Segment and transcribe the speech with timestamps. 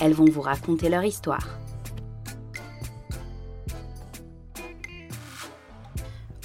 [0.00, 1.58] elles vont vous raconter leur histoire.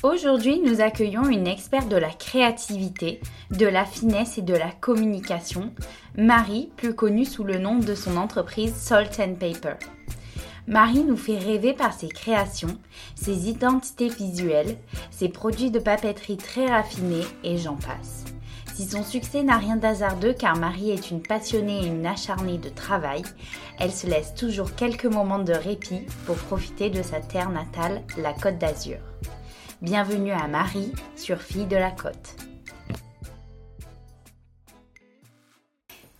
[0.04, 3.22] Aujourd'hui, nous accueillons une experte de la créativité,
[3.52, 5.74] de la finesse et de la communication,
[6.18, 9.76] Marie, plus connue sous le nom de son entreprise Salt and Paper.
[10.68, 12.78] Marie nous fait rêver par ses créations,
[13.16, 14.78] ses identités visuelles,
[15.10, 18.23] ses produits de papeterie très raffinés et j'en passe.
[18.76, 22.70] Si son succès n'a rien d'hasardeux car Marie est une passionnée et une acharnée de
[22.70, 23.22] travail,
[23.80, 28.34] elle se laisse toujours quelques moments de répit pour profiter de sa terre natale, la
[28.34, 28.98] Côte d'Azur.
[29.84, 32.36] Bienvenue à Marie sur Fille de la Côte.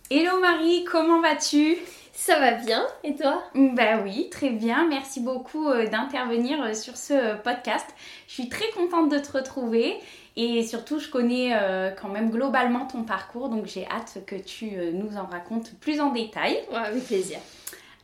[0.08, 1.78] Hello Marie, comment vas-tu?
[2.26, 3.42] Ça va bien, et toi?
[3.54, 4.88] Bah oui, très bien.
[4.88, 7.84] Merci beaucoup euh, d'intervenir euh, sur ce euh, podcast.
[8.28, 9.96] Je suis très contente de te retrouver
[10.34, 11.52] et surtout je connais
[12.00, 16.10] quand même globalement ton parcours, donc j'ai hâte que tu nous en racontes plus en
[16.12, 16.58] détail.
[16.72, 17.38] Ouais, avec plaisir.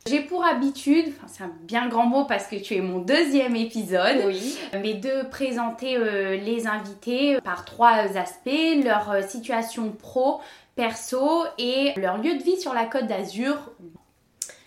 [0.07, 3.57] J'ai pour habitude, enfin c'est un bien grand mot parce que tu es mon deuxième
[3.57, 4.57] épisode, Oui.
[4.81, 5.97] mais de présenter
[6.37, 10.39] les invités par trois aspects, leur situation pro,
[10.75, 13.57] perso et leur lieu de vie sur la côte d'Azur.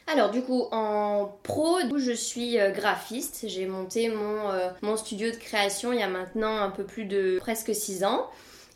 [0.07, 3.47] Alors du coup, en pro, je suis euh, graphiste.
[3.49, 7.07] J'ai monté mon, euh, mon studio de création il y a maintenant un peu plus
[7.07, 8.29] de presque 6 ans.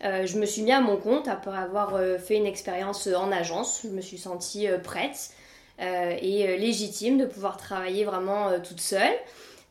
[0.05, 3.83] Euh, je me suis mis à mon compte après avoir fait une expérience en agence.
[3.85, 5.31] Je me suis sentie prête
[5.81, 9.15] et légitime de pouvoir travailler vraiment toute seule.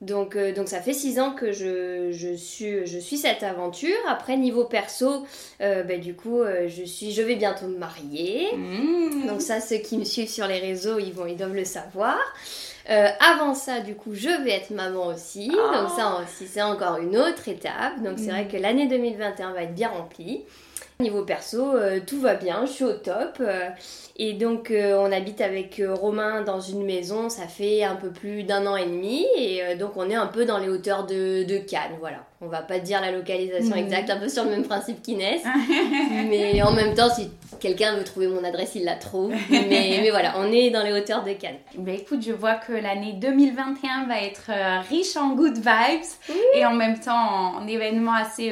[0.02, 3.97] Donc, euh, donc ça fait 6 ans que je, je, suis, je suis cette aventure.
[4.08, 5.25] Après, niveau perso,
[5.62, 8.47] euh, bah, du coup, euh, je, suis, je vais bientôt me marier.
[8.56, 9.25] Mmh.
[9.28, 12.18] Donc ça, ceux qui me suivent sur les réseaux, ils, vont, ils doivent le savoir.
[12.90, 15.52] Avant ça, du coup, je vais être maman aussi.
[15.52, 15.75] Oh.
[15.75, 18.02] Donc ça aussi, c'est encore une autre étape.
[18.02, 18.30] Donc c'est Mm.
[18.30, 20.44] vrai que l'année 2021 va être bien remplie.
[20.99, 23.38] Niveau perso, euh, tout va bien, je suis au top.
[23.39, 23.69] Euh,
[24.17, 28.43] et donc euh, on habite avec Romain dans une maison, ça fait un peu plus
[28.43, 29.27] d'un an et demi.
[29.38, 32.17] Et donc on est un peu dans les hauteurs de, de Cannes, voilà.
[32.41, 33.83] On va pas dire la localisation Mhm.
[33.83, 35.41] exacte, un peu sur le même principe qu'Inès.
[36.29, 39.31] mais en même temps, si quelqu'un veut trouver mon adresse, il la trouve.
[39.49, 39.65] Mais,
[40.01, 41.57] mais voilà, on est dans les hauteurs de Cannes.
[41.77, 44.49] Bah écoute, je vois que l'année 2021 va être
[44.89, 48.51] riche en good vibes et en même temps en, en événements assez,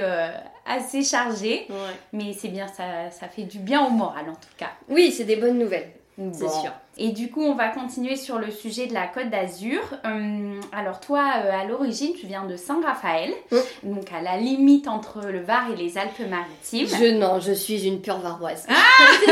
[0.65, 1.65] assez chargés.
[1.69, 1.75] Ouais.
[2.13, 4.69] Mais c'est bien, ça, ça fait du bien au moral en tout cas.
[4.89, 6.61] Oui, c'est des bonnes nouvelles, c'est Bon.
[6.61, 6.71] sûr.
[6.97, 9.81] Et du coup, on va continuer sur le sujet de la Côte d'Azur.
[10.05, 13.57] Hum, alors toi, euh, à l'origine, tu viens de Saint-Raphaël, Mm.
[13.95, 16.87] donc à la limite entre le Var et les Alpes-Maritimes.
[16.87, 18.65] Je, non, je suis une pure varoise.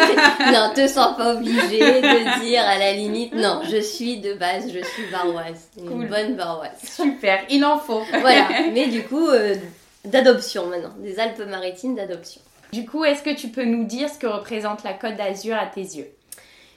[0.51, 3.33] non, te sens pas obligée de dire à la limite.
[3.33, 5.69] Non, je suis de base, je suis varoise.
[5.77, 6.07] Une Cool.
[6.09, 6.71] bonne varoise.
[6.83, 8.01] Super, il en faut.
[8.19, 9.55] Voilà, mais du coup, euh,
[10.05, 10.93] d'adoption maintenant.
[10.99, 12.41] Des Alpes-Maritimes d'adoption.
[12.71, 15.67] Du coup, est-ce que tu peux nous dire ce que représente la Côte d'Azur à
[15.67, 16.07] tes yeux?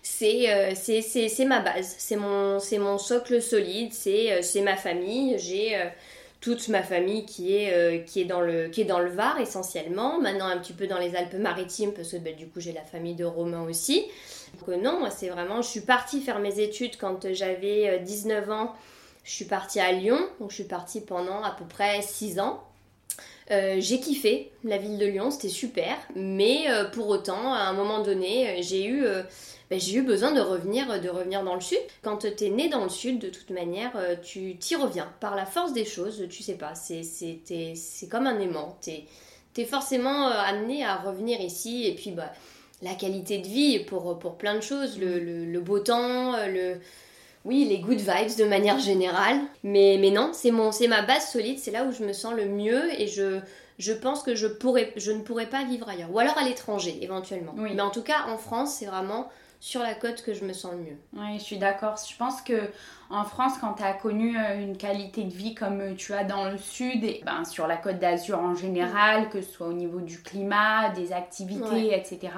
[0.03, 4.43] C'est euh, c'est- c'est- c'est ma base, c'est mon, c'est mon socle solide, c'est euh,
[4.43, 5.37] c'est ma famille.
[5.39, 5.85] J'ai euh,
[6.41, 9.41] toute ma famille qui est, euh, qui, est dans le, qui est dans le Var
[9.41, 12.83] essentiellement, maintenant un petit peu dans les Alpes-Maritimes parce que bah, du coup j'ai la
[12.83, 14.05] famille de Romain aussi.
[14.65, 18.49] Donc non, moi c'est vraiment, je suis partie faire mes études quand j'avais euh, 19
[18.51, 18.75] ans.
[19.25, 22.63] Je suis partie à Lyon, donc je suis partie pendant à peu près 6 ans.
[23.53, 27.73] Euh, j'ai kiffé la ville de Lyon, c'était super, mais euh, pour autant, à un
[27.75, 29.23] moment donné, euh, j'ai eu, euh,
[29.71, 31.79] ben, j'ai eu besoin de revenir, de revenir dans le sud.
[32.03, 33.93] Quand tu es né dans le sud, de toute manière,
[34.23, 36.27] tu t'y reviens par la force des choses.
[36.29, 37.75] Tu sais pas, c'est c'est t'es-
[38.11, 38.77] comme un aimant.
[38.83, 38.91] Tu
[39.63, 42.33] es, forcément amené à revenir ici, et puis bah,
[42.83, 46.79] la qualité de vie pour, pour plein de choses, le, le- le beau temps, le,
[47.47, 49.39] oui, les good vibes de manière générale.
[49.63, 52.35] Mais, mais non, c'est mon, c'est ma base solide, c'est là où je me sens
[52.35, 53.39] le mieux et je,
[53.79, 56.11] je pense que je, pourrais, je ne pourrais pas vivre ailleurs.
[56.13, 57.55] Ou alors à l'étranger, éventuellement.
[57.57, 57.71] Oui.
[57.75, 59.29] Mais en tout cas, en France, c'est vraiment
[59.59, 60.99] sur la côte que je me sens le mieux.
[61.15, 61.95] Oui, je suis d'accord.
[62.11, 62.71] Je pense que
[63.09, 66.25] en France, quand tu as connu euh, une qualité de vie comme euh, tu as
[66.25, 69.73] dans le sud, et ben, sur la côte d'Azur en général, que ce soit au
[69.73, 71.99] niveau du climat, des activités, Ouais.
[71.99, 72.33] etc.,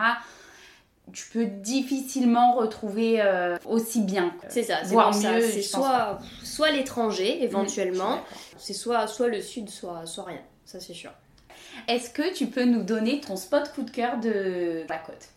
[1.12, 4.32] tu peux difficilement retrouver euh, aussi bien.
[4.48, 8.20] C'est ça, c'est Voire mieux, C'est soit, soit l'étranger, suis éventuellement.
[8.56, 10.40] C'est soit, soit le sud, soit, soit rien.
[10.64, 11.10] Ça, c'est sûr.
[11.86, 15.28] Est-ce que tu peux nous donner ton spot coup de cœur de la côte?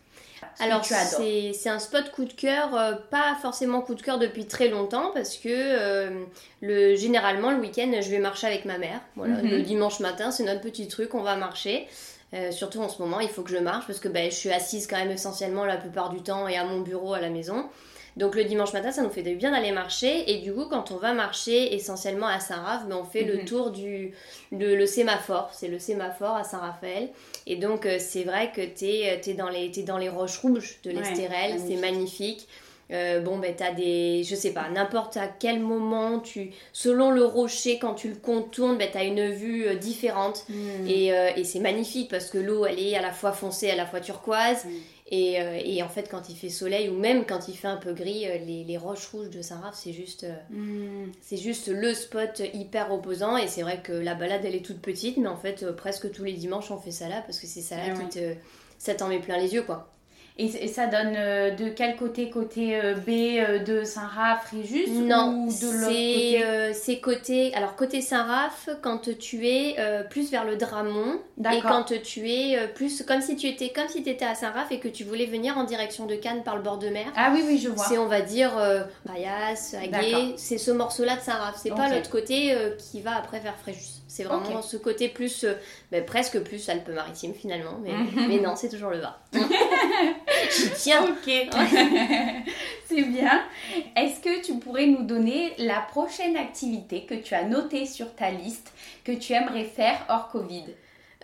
[0.58, 4.68] Alors c'est un spot coup de cœur, euh, pas forcément coup de cœur depuis très
[4.68, 6.24] longtemps parce que euh,
[6.60, 9.00] le, généralement le week-end je vais marcher avec ma mère.
[9.16, 9.50] Voilà, mhm.
[9.50, 11.88] Le dimanche matin c'est notre petit truc, on va marcher.
[12.34, 14.50] Euh, surtout en ce moment, il faut que je marche parce que ben, je suis
[14.50, 17.68] assise quand même essentiellement la plupart du temps et à mon bureau à la maison.
[18.16, 20.30] Donc le dimanche matin, ça nous fait du bien d'aller marcher.
[20.30, 23.44] Et du coup, quand on va marcher essentiellement à Saint-Raph, ben, on fait le mhm.
[23.44, 24.12] tour du
[24.50, 25.50] le, sémaphore.
[25.52, 27.10] C'est le sémaphore à Saint-Raphaël.
[27.46, 30.38] Et donc euh, c'est vrai que tu es, es, dans les, es dans les roches
[30.38, 31.60] rouges de l'Estérel.
[31.66, 32.48] c'est magnifique.
[32.92, 34.22] Euh, bon, ben, t'as des.
[34.24, 38.76] Je sais pas, n'importe à quel moment, tu, selon le rocher, quand tu le contournes,
[38.76, 40.44] ben, t'as une vue euh, différente.
[40.48, 40.86] Hmm.
[40.86, 43.76] Et, euh, et c'est magnifique parce que l'eau, elle est à la fois foncée, à
[43.76, 44.64] la fois turquoise.
[44.64, 44.70] Hmm.
[45.14, 45.34] Et,
[45.66, 48.24] et, en fait, quand il fait soleil ou même quand il fait un peu gris,
[48.46, 51.10] les, les roches rouges de Saint-Raph, c'est juste, hmm.
[51.20, 53.36] c'est juste le spot hyper opposant.
[53.36, 56.24] Et c'est vrai que la balade, elle est toute petite, mais en fait, presque tous
[56.24, 58.34] les dimanches, on fait ça là parce que c'est ça là eh qui te.
[58.78, 59.92] Ça t'en met plein les yeux, quoi.
[60.38, 65.46] Et, ça donne euh, de quel côté Côté euh, B euh, de Saint-Raph, Fréjus Non,
[65.46, 67.54] ou de l'autre C'est côté.
[67.54, 69.76] Alors, côté Saint-Raph, quand tu es
[70.08, 71.20] plus vers le Dramont.
[71.52, 73.02] Et quand tu es plus.
[73.02, 75.64] Comme si tu étais, comme si étais à Saint-Raph et que tu voulais venir en
[75.64, 77.12] direction de Cannes par le bord de mer.
[77.16, 77.84] Ah oui, oui, je vois.
[77.84, 78.52] C'est, on va dire,
[79.04, 80.34] Bayas, Aguet.
[80.36, 81.56] C'est ce morceau-là de Saint-Raph.
[81.62, 84.01] C'est pas l'autre côté qui va après vers Fréjus.
[84.12, 85.54] C'est vraiment ce côté plus, euh,
[85.90, 88.28] ben, presque plus Alpes-Maritimes finalement, mais, mhm.
[88.28, 89.18] mais non, c'est toujours le Var.
[90.76, 91.02] Tiens.
[91.04, 91.32] Ok,
[92.86, 93.42] c'est bien.
[93.96, 98.30] Est-ce que tu pourrais nous donner la prochaine activité que tu as notée sur ta
[98.30, 100.66] liste que tu aimerais faire hors Covid?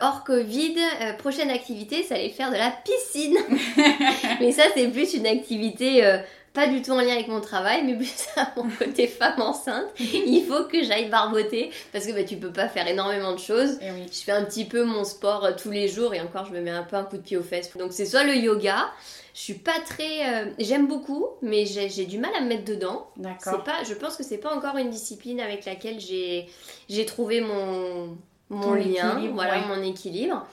[0.01, 3.37] Hors Covid, euh, prochaine activité, ça allait faire de la piscine.
[4.41, 6.17] mais ça, c'est plus une activité euh,
[6.53, 9.87] pas du tout en lien avec mon travail, mais plus à mon côté femme enceinte.
[9.99, 13.79] Il faut que j'aille barboter parce que bah, tu peux pas faire énormément de choses.
[13.83, 16.53] Eh je fais un petit peu mon sport euh, tous les jours et encore je
[16.53, 17.77] me mets un peu un coup de pied aux fesses.
[17.77, 18.91] Donc c'est soit le yoga,
[19.35, 20.29] je suis pas très.
[20.29, 23.09] Euh, j'aime beaucoup, mais j'ai du mal à me mettre dedans.
[23.17, 23.63] D'accord.
[23.63, 28.17] Pas, je pense que c'est pas encore une discipline avec laquelle j'ai trouvé mon,
[28.51, 30.47] mon lien, voilà, mon équilibre.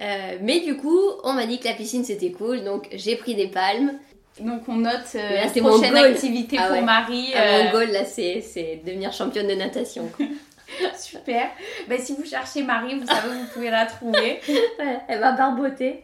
[0.00, 3.34] Euh, mais du coup, on m'a dit que la piscine c'était cool, donc j'ai pris
[3.34, 3.98] des palmes,
[4.40, 7.32] donc on note euh, la prochaine activité ah pour Marie.
[7.34, 10.10] Ah, Mon euh, goal là c'est devenir championne de natation.
[10.98, 11.50] Super.
[11.88, 14.40] Ben, si vous cherchez Marie, vous savez vous pouvez la trouver.
[15.08, 16.02] elle va barboter.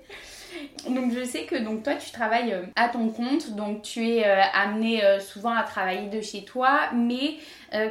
[0.89, 4.25] Donc je sais que donc toi tu travailles euh, à ton compte, donc tu es
[4.25, 7.35] amené souvent à travailler de chez toi, mais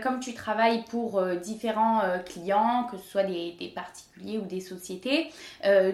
[0.02, 5.32] comme tu travailles pour différents clients, que ce soit des, des, particuliers ou des sociétés,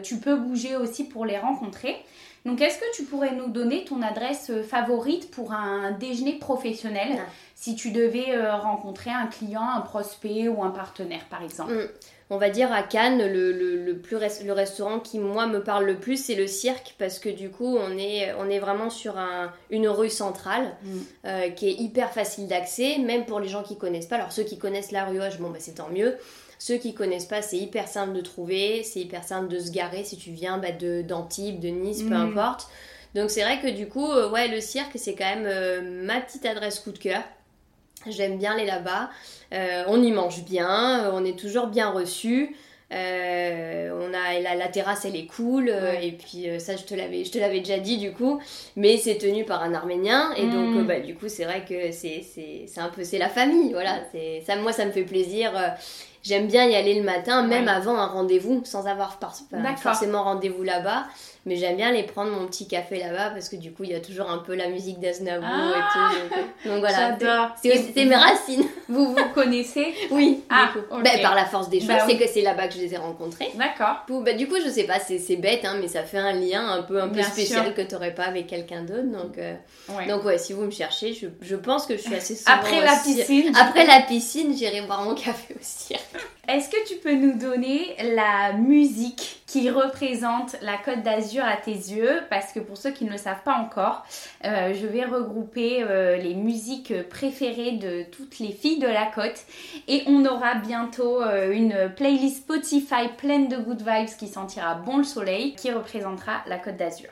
[0.04, 1.98] tu peux bouger aussi pour les rencontrer.
[2.46, 7.18] Donc, est-ce que tu pourrais nous donner ton adresse euh, favorite pour un déjeuner professionnel
[7.18, 7.30] ah.
[7.56, 11.74] si tu devais euh, rencontrer un client, un prospect ou un partenaire, par exemple?
[11.74, 11.88] Mm.
[12.30, 16.18] On va dire à Cannes, le, plus le restaurant qui, moi, me parle le plus,
[16.24, 19.88] c'est le cirque, parce que du coup, on est, on est vraiment sur un, une
[19.88, 21.00] rue centrale mm.
[21.26, 24.16] euh, qui est hyper facile d'accès, même pour les gens qui connaissent pas.
[24.18, 26.16] Alors, ceux qui connaissent la rue Hoche, bon, bah, c'est tant mieux.
[26.60, 30.04] Ceux qui connaissent pas, c'est hyper simple de trouver, c'est hyper simple de se garer
[30.04, 32.30] si tu viens bah, de d'Antibes, de Nice, peu mm.
[32.30, 32.68] importe.
[33.16, 36.20] Donc c'est vrai que du coup, euh, ouais, le cirque, c'est quand même euh, ma
[36.20, 37.24] petite adresse coup de cœur.
[38.08, 39.10] J'aime bien aller là-bas.
[39.54, 42.56] Euh, on y mange bien, on est toujours bien reçu.
[42.92, 42.94] on
[44.14, 47.60] a la, terrasse elle est cool et puis ça je te l'avais je te l'avais
[47.60, 48.40] déjà dit du coup
[48.76, 50.88] mais c'est tenu par un arménien et donc mm.
[50.88, 54.44] bah, du coup c'est vrai que c'est c'est un peu c'est la famille voilà c'est
[54.46, 55.52] ça moi ça me fait plaisir
[56.26, 59.20] j'aime bien y aller le matin, même avant un rendez-vous, sans avoir
[59.78, 61.06] forcément rendez-vous là-bas.
[61.48, 63.94] Mais j'aime bien aller prendre mon petit café là-bas parce que du coup, il y
[63.94, 66.70] a toujours un peu la musique d'Aznavour et ah tout.
[66.70, 67.16] Donc, voilà.
[67.20, 67.50] J'adore.
[67.62, 68.66] C'est mes racines.
[68.90, 70.44] Vous vous connaissez Oui.
[70.50, 70.72] Ah,
[71.04, 72.98] ben, par la force des choses, bah c'est que c'est là-bas que je les ai
[72.98, 73.52] rencontrés.
[73.54, 74.06] D'accord.
[74.24, 76.82] Bah, du coup, je sais pas, c'est bête, hein, mais ça fait un lien un
[76.82, 79.12] peu, un peu spécial que tu n'aurais pas avec quelqu'un d'autre.
[79.12, 79.54] Donc, euh,
[79.90, 80.08] ouais.
[80.08, 82.82] donc, ouais, si vous me cherchez, je, je pense que je suis assez souvent Après
[82.82, 83.56] la piscine.
[83.56, 85.94] Après la piscine, j'irai boire mon café aussi.
[86.48, 91.72] Est-ce que tu peux nous donner la musique qui représente la Côte d'Azur à tes
[91.72, 92.22] yeux?
[92.30, 94.06] Parce que pour ceux qui ne le savent pas encore,
[94.44, 99.44] euh, je vais regrouper euh, les musiques préférées de toutes les filles de la côte.
[99.88, 104.98] Et on aura bientôt euh, une playlist Spotify pleine de good vibes qui sentira bon
[104.98, 107.10] le soleil qui représentera la Côte d'Azur.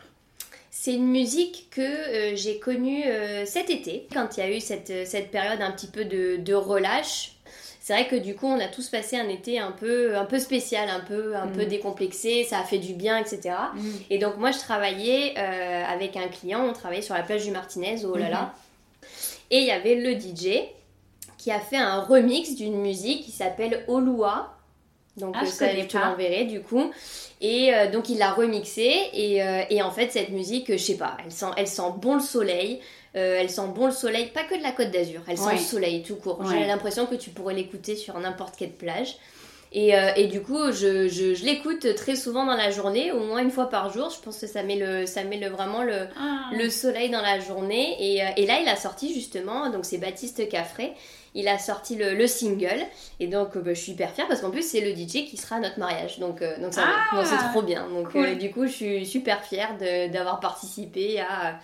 [0.69, 3.03] C'est une musique que j'ai connue
[3.45, 7.32] cet été, quand il y a eu cette, période un petit peu de relâche
[7.83, 10.39] c'est vrai que du coup, on a tous passé un été un peu, un peu
[10.39, 11.67] spécial, un peu, un peu mm.
[11.67, 13.55] décomplexé, ça a fait du bien, etc.
[13.73, 13.79] Mm.
[14.09, 17.51] Et donc, moi, je travaillais euh, avec un client, on travaillait sur la plage du
[17.51, 18.53] Martinez, oh là là.
[19.01, 19.07] Mm-hmm.
[19.51, 20.61] Et il y avait le DJ
[21.37, 24.55] qui a fait un remix d'une musique qui s'appelle Olua
[25.17, 26.89] Donc Ah, je ça, je te l'enverrai du coup.
[27.41, 30.83] Et euh, donc il l'a remixé et, euh, et en fait cette musique, euh, je
[30.83, 32.79] sais pas, elle sent, elle sent bon le soleil.
[33.15, 35.53] Euh, elle sent bon le soleil, pas que de la Côte d'Azur, elle sent Ouais.
[35.53, 36.39] le soleil tout court.
[36.39, 36.47] Ouais.
[36.59, 39.17] J'ai l'impression que tu pourrais l'écouter sur n'importe quelle plage.
[39.75, 43.19] Et, euh, et du coup, je, je, je l'écoute très souvent dans la journée, au
[43.21, 44.11] moins une fois par jour.
[44.11, 46.51] Je pense que ça met, le, ça met le, vraiment le, Ah.
[46.55, 47.95] le soleil dans la journée.
[47.99, 50.93] Et, euh, et là, il a sorti justement, donc c'est Baptiste Caffré,
[51.33, 52.83] il a sorti le, le single.
[53.19, 55.55] Et donc, bah, je suis hyper fière parce qu'en plus, c'est le DJ qui sera
[55.55, 56.19] à notre mariage.
[56.19, 57.87] Donc, euh, donc, ça, Ah c'est trop bien.
[57.89, 58.25] Donc, Cool.
[58.25, 59.75] euh, du coup, je suis super fière
[60.11, 61.57] d'avoir participé à,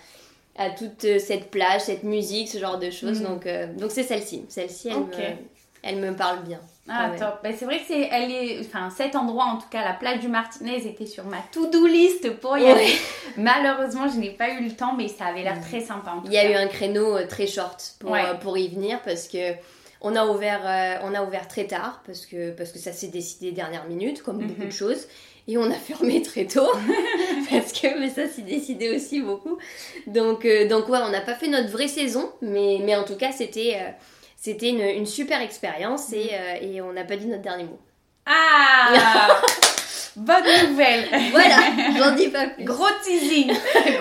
[0.59, 3.21] à toute euh, cette plage, cette musique, ce genre de choses.
[3.21, 3.23] Mm.
[3.23, 4.45] Donc, euh, donc c'est celle-ci.
[4.49, 5.35] Celle-ci, elle, me,
[5.81, 6.59] elle me parle bien.
[6.91, 7.39] Ah, top.
[7.43, 10.19] Ben, c'est vrai que c'est, elle est, enfin, cet endroit, en tout cas, la plage
[10.19, 12.71] du Martinez, était sur ma to-do list pour y Ouais.
[12.71, 12.91] aller.
[13.37, 16.11] Malheureusement, je n'ai pas eu le temps, mais ça avait l'air très sympa.
[16.11, 18.23] En tout Il y a eu un créneau euh, très short pour, Ouais.
[18.25, 19.53] euh, pour y venir parce que
[20.01, 23.07] on a ouvert, euh, on a ouvert très tard parce que, parce que ça s'est
[23.09, 24.67] décidé dernière minute, comme beaucoup Mhm.
[24.67, 25.07] de choses.
[25.49, 26.71] Et on a fermé très tôt
[27.49, 29.57] parce que mais ça s'est décidé aussi beaucoup.
[30.05, 33.15] Donc, euh, donc ouais, on n'a pas fait notre vraie saison, mais, mais en tout
[33.15, 33.89] cas, c'était euh,
[34.37, 37.79] c'était une, une super expérience et, euh, et on n'a pas dit notre dernier mot.
[38.27, 39.41] Ah
[40.15, 41.57] Bonne nouvelle Voilà,
[41.97, 42.65] j'en dis pas plus.
[42.65, 43.51] Gros teasing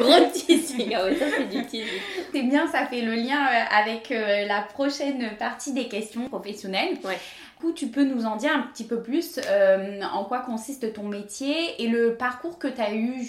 [0.00, 0.94] Gros teasing.
[0.94, 2.00] Ah ouais, ça c'est du teasing.
[2.30, 3.40] C'est bien, ça fait le lien
[3.70, 6.98] avec la prochaine partie des questions professionnelles.
[7.04, 7.18] Ouais.
[7.58, 10.92] Du coup, tu peux nous en dire un petit peu plus euh, en quoi consiste
[10.92, 13.20] ton métier et le parcours que tu as eu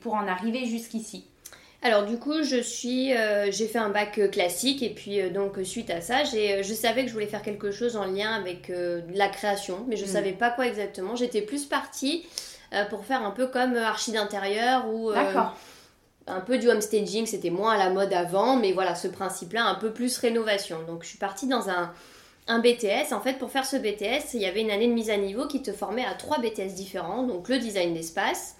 [0.00, 1.24] pour en arriver jusqu'ici?
[1.82, 5.30] Alors du coup, je suis, euh, j'ai fait un bac euh, classique et puis euh,
[5.30, 8.32] donc suite à ça, j'ai, je savais que je voulais faire quelque chose en lien
[8.32, 10.08] avec euh, la création, mais je Mm.
[10.08, 11.14] savais pas quoi exactement.
[11.14, 12.26] J'étais plus partie
[12.90, 15.10] pour faire un peu comme archi d'intérieur ou
[16.26, 17.24] un peu du home staging.
[17.24, 20.78] C'était moins à la mode avant, mais voilà, ce principe-là, un peu plus rénovation.
[20.88, 21.92] Donc je suis partie dans un
[22.48, 23.12] un BTS.
[23.12, 25.46] En fait, pour faire ce BTS, il y avait une année de mise à niveau
[25.46, 27.22] qui te formait à trois BTS différents.
[27.24, 28.56] Donc le design d'espace,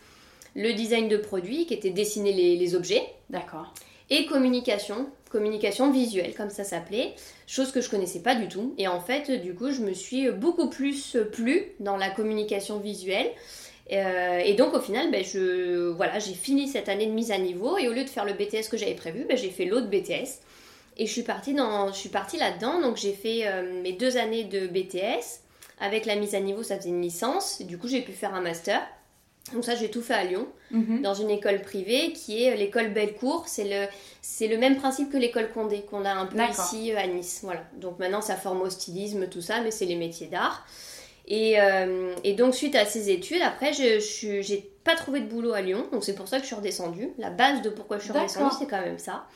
[0.54, 3.72] le design de produits qui était dessiner les- les objets D'accord.
[4.10, 7.14] et communication, communication visuelle comme ça s'appelait,
[7.46, 8.74] chose que je connaissais pas du tout.
[8.78, 13.30] Et en fait, du coup, je me suis beaucoup plus plu dans la communication visuelle.
[13.92, 17.38] Euh, et donc au final, ben, je, voilà, j'ai fini cette année de mise à
[17.38, 19.86] niveau et au lieu de faire le BTS que j'avais prévu, ben, j'ai fait l'autre
[19.88, 20.40] BTS.
[20.96, 24.16] Et je suis partie, dans, je suis partie là-dedans, donc j'ai fait euh, mes deux
[24.16, 25.40] années de BTS.
[25.78, 27.60] Avec la mise à niveau, ça faisait une licence.
[27.60, 28.80] Et du coup, j'ai pu faire un master.
[29.52, 31.02] Donc ça, j'ai tout fait à Lyon Mhm.
[31.02, 33.44] dans une école privée qui est l'école Bellecour.
[33.46, 33.86] C'est le,
[34.22, 37.40] c'est le même principe que l'école Condé qu'on a un peu ici euh, à Nice.
[37.42, 37.62] Voilà.
[37.76, 40.66] Donc maintenant, ça forme au stylisme, tout ça, mais c'est les métiers d'art.
[41.28, 45.26] Et, euh, et donc, suite à ces études, après, je je- j'ai pas trouvé de
[45.26, 45.86] boulot à Lyon.
[45.92, 47.10] Donc, c'est pour ça que je suis redescendue.
[47.18, 49.26] La base de pourquoi je suis redescendue, c'est quand même ça.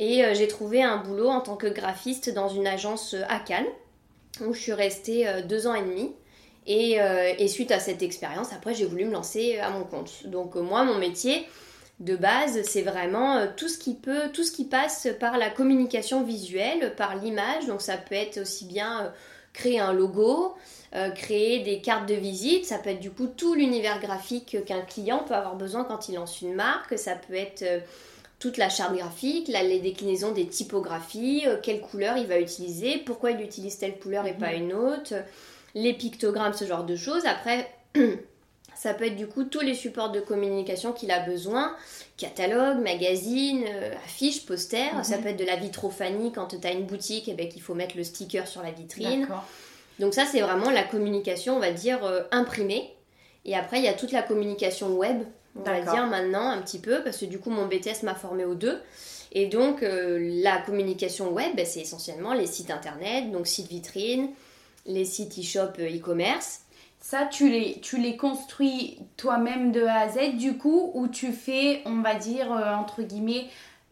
[0.00, 3.38] Et euh, j'ai trouvé un boulot en tant que graphiste dans une agence euh, à
[3.38, 3.66] Cannes,
[4.40, 6.14] où je suis restée euh, deux ans et demi.
[6.66, 10.26] Et, suite à cette expérience, après, j'ai voulu me lancer à mon compte.
[10.26, 11.46] Donc, moi, mon métier
[11.98, 16.22] de base, c'est vraiment tout ce qui peut, tout ce qui passe par la communication
[16.22, 17.66] visuelle, par l'image.
[17.66, 19.12] Donc, ça peut être aussi bien
[19.52, 20.54] créer un logo,
[21.16, 22.66] créer des cartes de visite.
[22.66, 26.14] Ça peut être du coup tout l'univers graphique qu'un client peut avoir besoin quand il
[26.14, 26.96] lance une marque.
[26.98, 27.64] Ça peut être
[28.40, 32.98] toute la charte graphique, la, les déclinaisons des typographies, euh, quelle couleur il va utiliser,
[32.98, 34.38] pourquoi il utilise telle couleur et Mhm.
[34.38, 35.14] pas une autre,
[35.74, 37.24] les pictogrammes, ce genre de choses.
[37.26, 37.70] Après,
[38.74, 41.76] ça peut être du coup tous les supports de communication qu'il a besoin,
[42.16, 44.94] catalogue, magazine, euh, affiches, posters.
[44.96, 45.04] Mhm.
[45.04, 47.74] Ça peut être de la vitrophanie quand tu as une boutique et ben, qu'il faut
[47.74, 49.28] mettre le sticker sur la vitrine.
[49.98, 52.90] Donc ça, c'est vraiment la communication, on va dire, euh, imprimée.
[53.44, 55.24] Et après, il y a toute la communication web,
[55.56, 58.44] on va dire maintenant un petit peu, parce que du coup, mon BTS m'a formé
[58.44, 58.80] aux deux.
[59.32, 64.30] Et donc, euh, la communication web, ben, c'est essentiellement les sites internet, donc sites vitrines,
[64.86, 66.62] les sites e-shop euh, e-commerce.
[67.00, 71.32] Ça, tu les, tu les construis toi-même de A à Z, du coup, ou tu
[71.32, 73.46] fais, on va dire, euh, entre guillemets,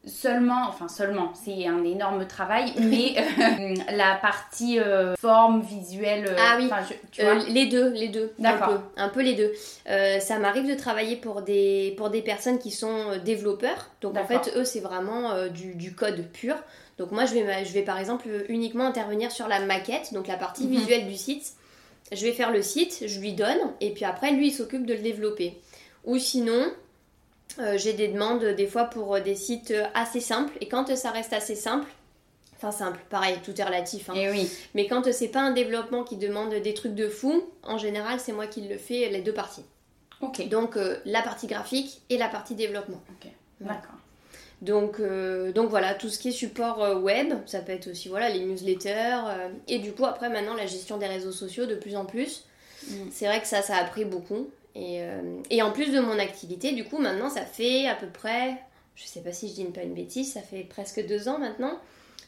[0.08, 6.36] seulement, enfin seulement, c'est un énorme travail, mais euh, la partie euh, forme visuelle, euh,
[6.38, 6.66] Ah oui.
[6.66, 7.34] enfin, je- tu vois.
[7.48, 8.32] les deux, les deux.
[8.38, 8.68] D'accord.
[8.68, 9.52] Un peu, un peu les deux.
[10.20, 13.90] Ça m'arrive de travailler pour des, pour des personnes qui sont développeurs.
[14.00, 16.56] Donc en fait, eux, c'est vraiment du, du code pur.
[16.98, 20.36] Donc moi, je vais, je vais par exemple uniquement intervenir sur la maquette, donc la
[20.36, 20.70] partie Mhm.
[20.70, 21.52] visuelle du site.
[22.10, 24.94] Je vais faire le site, je lui donne, et puis après, lui, il s'occupe de
[24.94, 25.60] le développer.
[26.06, 26.64] Ou sinon,
[27.76, 30.56] j'ai des demandes euh, des fois pour euh, des sites euh, assez simples.
[30.60, 31.88] Et quand euh, ça reste assez simple,
[32.56, 34.10] enfin simple, pareil, tout est relatif.
[34.10, 34.14] hein.
[34.14, 34.50] Et oui.
[34.74, 38.20] Mais quand euh, c'est pas un développement qui demande des trucs de fou, en général,
[38.20, 39.64] c'est moi qui le fais les deux parties.
[40.20, 40.48] Ok.
[40.48, 43.00] Donc euh, la partie graphique et la partie développement.
[43.60, 43.94] D'accord.
[44.60, 48.08] Donc, euh, donc voilà, tout ce qui est support euh, web, ça peut être aussi
[48.08, 51.76] voilà les newsletters euh, et du coup après maintenant la gestion des réseaux sociaux de
[51.76, 52.44] plus en plus.
[53.12, 54.48] C'est vrai que ça, ça a pris beaucoup.
[54.74, 55.00] Et,
[55.50, 58.56] et, en plus de mon activité, du coup, maintenant, ça fait à peu près,
[58.94, 61.78] je sais pas si je dis pas une bêtise, ça fait presque deux ans maintenant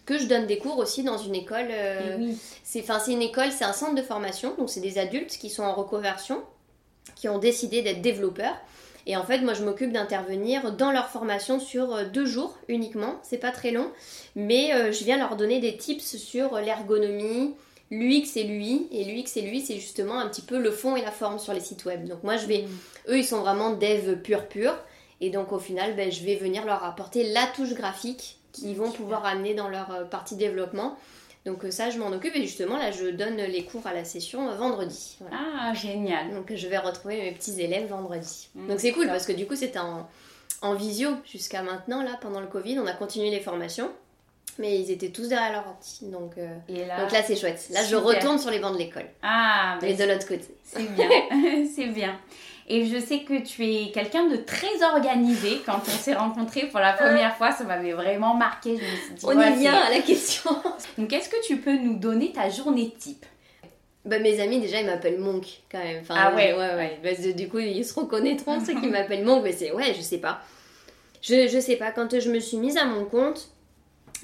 [0.07, 1.69] que je donne des cours aussi dans une école.
[1.71, 2.37] Euh, oui.
[2.65, 5.73] C'est une école, c'est un centre de formation, donc c'est des adultes qui sont en
[5.73, 6.43] reconversion,
[7.15, 8.57] qui ont décidé d'être développeurs.
[9.07, 13.21] Et en fait, moi, je m'occupe d'intervenir dans leur formation sur euh, deux jours uniquement.
[13.23, 13.91] C'est pas très long,
[14.35, 17.55] mais euh, je viens leur donner des tips sur l'ergonomie,
[17.91, 18.89] l'UX et l'UI.
[18.91, 21.53] Et l'UX et l'UI, c'est justement un petit peu le fond et la forme sur
[21.53, 22.07] les sites web.
[22.07, 23.11] Donc moi, je vais, mm.
[23.13, 24.75] eux, ils sont vraiment dev pur pur.
[25.21, 28.91] Et donc au final, ben, je vais venir leur apporter la touche graphique qu'ils vont
[28.91, 30.97] pouvoir amener dans leur euh, partie développement.
[31.47, 34.05] Donc euh, ça, je m'en occupe et justement là, je donne les cours à la
[34.05, 35.19] session euh, vendredi.
[35.33, 36.35] Ah, génial.
[36.35, 38.49] Donc je vais retrouver mes petits élèves vendredi.
[38.55, 40.09] Mmh, donc c'est cool parce que du coup, c'était en,
[40.63, 42.79] en, visio jusqu'à maintenant, là, pendant le Covid.
[42.79, 43.91] On a continué les formations.
[44.59, 47.67] Mais ils étaient tous derrière leur ordi, donc, là, donc là c'est chouette.
[47.71, 49.07] Là je retourne sur les bancs de l'école.
[49.23, 50.45] Ah, mais de l'autre côté.
[50.65, 51.09] C'est bien,
[51.75, 52.19] c'est bien.
[52.73, 55.61] Et je sais que tu es quelqu'un de très organisé.
[55.67, 58.77] Quand on s'est rencontrés pour la première fois, ça m'avait vraiment marqué.
[58.77, 60.51] Je me suis dit, on y vient à la question.
[60.99, 63.27] Donc, est-ce que tu peux nous donner ta journée type?
[64.05, 66.05] Bah, mes amis, déjà, ils m'appellent Monk quand même.
[66.11, 67.01] ah ouais, ouais, ouais.
[67.03, 69.43] Bah, du coup, ils se reconnaîtront, ceux qui m'appellent Monk.
[69.43, 70.41] Mais c'est, ouais, je sais pas.
[71.23, 71.91] Je, je sais pas.
[71.91, 73.49] Quand je me suis mise à mon compte,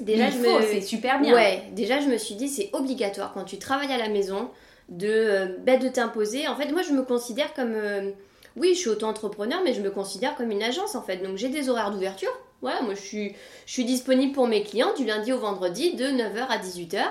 [0.01, 0.63] déjà, je me.
[0.63, 1.35] C'est super bien.
[1.35, 4.51] Ouais, déjà, je me suis dit, c'est obligatoire quand tu travailles à la maison
[4.89, 6.49] de, euh, bah, de t'imposer.
[6.49, 7.75] En fait, moi, je me considère comme.
[7.75, 8.11] Euh,
[8.57, 11.19] oui, je suis auto-entrepreneur, mais je me considère comme une agence en fait.
[11.19, 12.31] Donc j'ai des horaires d'ouverture.
[12.63, 13.35] Voilà, moi je suis,
[13.67, 17.03] je suis disponible pour mes clients du lundi au vendredi de 9h à 18h.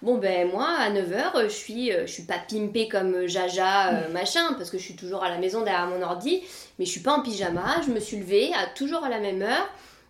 [0.00, 4.12] Bon ben moi à 9h je suis euh, je suis pas pimpée comme Jaja euh,
[4.12, 6.42] machin parce que je suis toujours à la maison derrière mon ordi
[6.78, 9.42] mais je suis pas en pyjama, je me suis levée à toujours à la même
[9.42, 9.68] heure.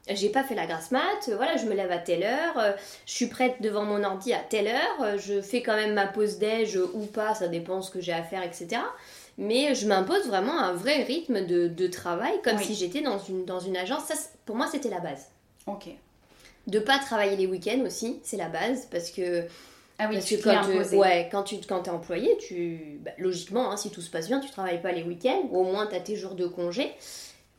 [0.08, 2.72] J'ai pas fait la grasse mat, voilà, je me lève à telle heure, euh,
[3.06, 6.38] je suis prête devant mon ordi à telle heure, je fais quand même ma pause
[6.38, 8.82] déj ou pas, ça dépend ce que j'ai à faire, etc
[9.38, 13.60] mais je m'impose vraiment un vrai rythme de, travail, comme si j'étais dans une, dans
[13.60, 14.04] une agence.
[14.04, 14.14] Ça,
[14.46, 15.28] pour moi, c'était la base.
[15.66, 15.88] Ok.
[16.66, 19.44] De pas travailler les week-ends aussi, c'est la base, parce que.
[19.98, 23.76] Ah oui, tu quand, tu, ouais, quand tu quand es employé, tu, bah, logiquement, hein,
[23.76, 26.00] si tout se passe bien, tu travailles pas les week-ends, ou au moins tu as
[26.00, 26.92] tes jours de congé.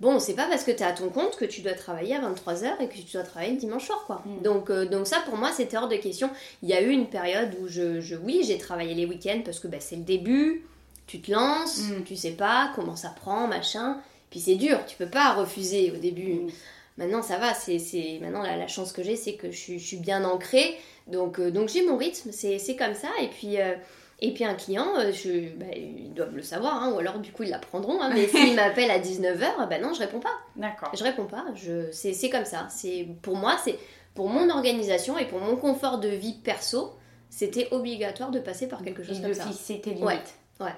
[0.01, 2.21] Bon, c'est pas parce que tu es à ton compte que tu dois travailler à
[2.21, 4.21] 23h et que tu dois travailler le dimanche soir, quoi.
[4.25, 4.41] Hmm.
[4.41, 6.29] Donc, euh, donc ça, pour moi, c'était hors de question.
[6.63, 9.59] Il y a eu une période où, je, je oui, j'ai travaillé les week-ends parce
[9.59, 10.65] que bah, c'est le début,
[11.07, 12.03] tu te lances, mm.
[12.03, 13.97] tu sais pas comment ça prend, machin.
[14.29, 16.33] Puis c'est dur, tu peux pas refuser au début.
[16.33, 16.51] Mm.
[16.97, 20.77] Maintenant, ça va, c'est maintenant la, chance que j'ai, c'est que je, suis bien ancrée.
[21.07, 23.09] Donc, euh, donc j'ai mon rythme, c'est comme ça.
[23.21, 23.75] Et puis, euh,
[24.21, 27.31] et puis un client, euh, je, bah, ils doivent le savoir, hein, ou alors du
[27.31, 28.01] coup ils l'apprendront.
[28.01, 30.33] Hein, mais s'il m'appelle à 19h, ben non, je réponds pas.
[30.55, 30.91] D'accord.
[30.93, 31.45] Je réponds pas.
[31.91, 32.67] C'est comme ça.
[32.69, 33.77] C'est Pour moi, c'est
[34.13, 36.93] pour mon organisation et pour mon confort de vie perso,
[37.29, 39.51] c'était obligatoire de passer par quelque chose comme ça.
[39.51, 40.35] C'était limite.
[40.61, 40.71] Ouais.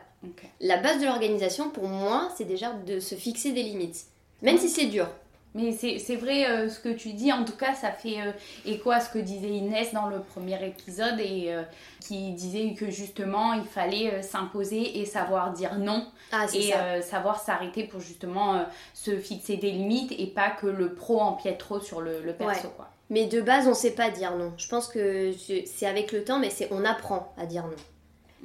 [0.60, 4.06] La base de l'organisation, pour moi, c'est déjà de se fixer des limites.
[4.42, 5.08] Même si c'est dur.
[5.56, 8.32] Mais c'est vrai euh, ce que tu dis, en tout cas ça fait euh,
[8.66, 11.64] écho à ce que disait Inès dans le premier épisode et euh,
[12.00, 17.86] qui disait que justement il fallait s'imposer et savoir dire non ah, et savoir s'arrêter
[17.86, 22.22] pour justement se fixer des limites et pas que le pro empiète trop sur le,
[22.38, 22.70] perso.
[22.76, 22.90] Quoi.
[23.10, 24.54] Mais de base on sait pas dire non.
[24.58, 25.32] Je pense que
[25.66, 27.76] c'est avec le temps mais c'est on apprend à dire non.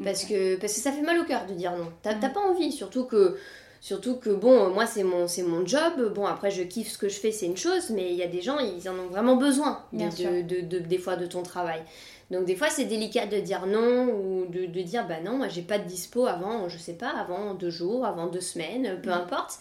[0.03, 1.93] Parce, que, parce que ça fait mal au cœur de dire non.
[2.03, 2.33] T'as mm.
[2.33, 3.37] pas envie, surtout que,
[3.83, 6.15] surtout que bon, moi c'est mon, mon job.
[6.15, 8.29] Bon, après je kiffe ce que je fais, c'est une chose, mais il y a
[8.29, 11.83] des gens, ils en ont vraiment besoin de, de, des fois de ton travail.
[12.31, 15.49] Donc des fois c'est délicat de dire non ou de, de dire bah non, moi
[15.49, 19.11] j'ai pas de dispo avant, je sais pas, avant deux jours, avant deux semaines, peu
[19.11, 19.15] mm.
[19.15, 19.59] importe.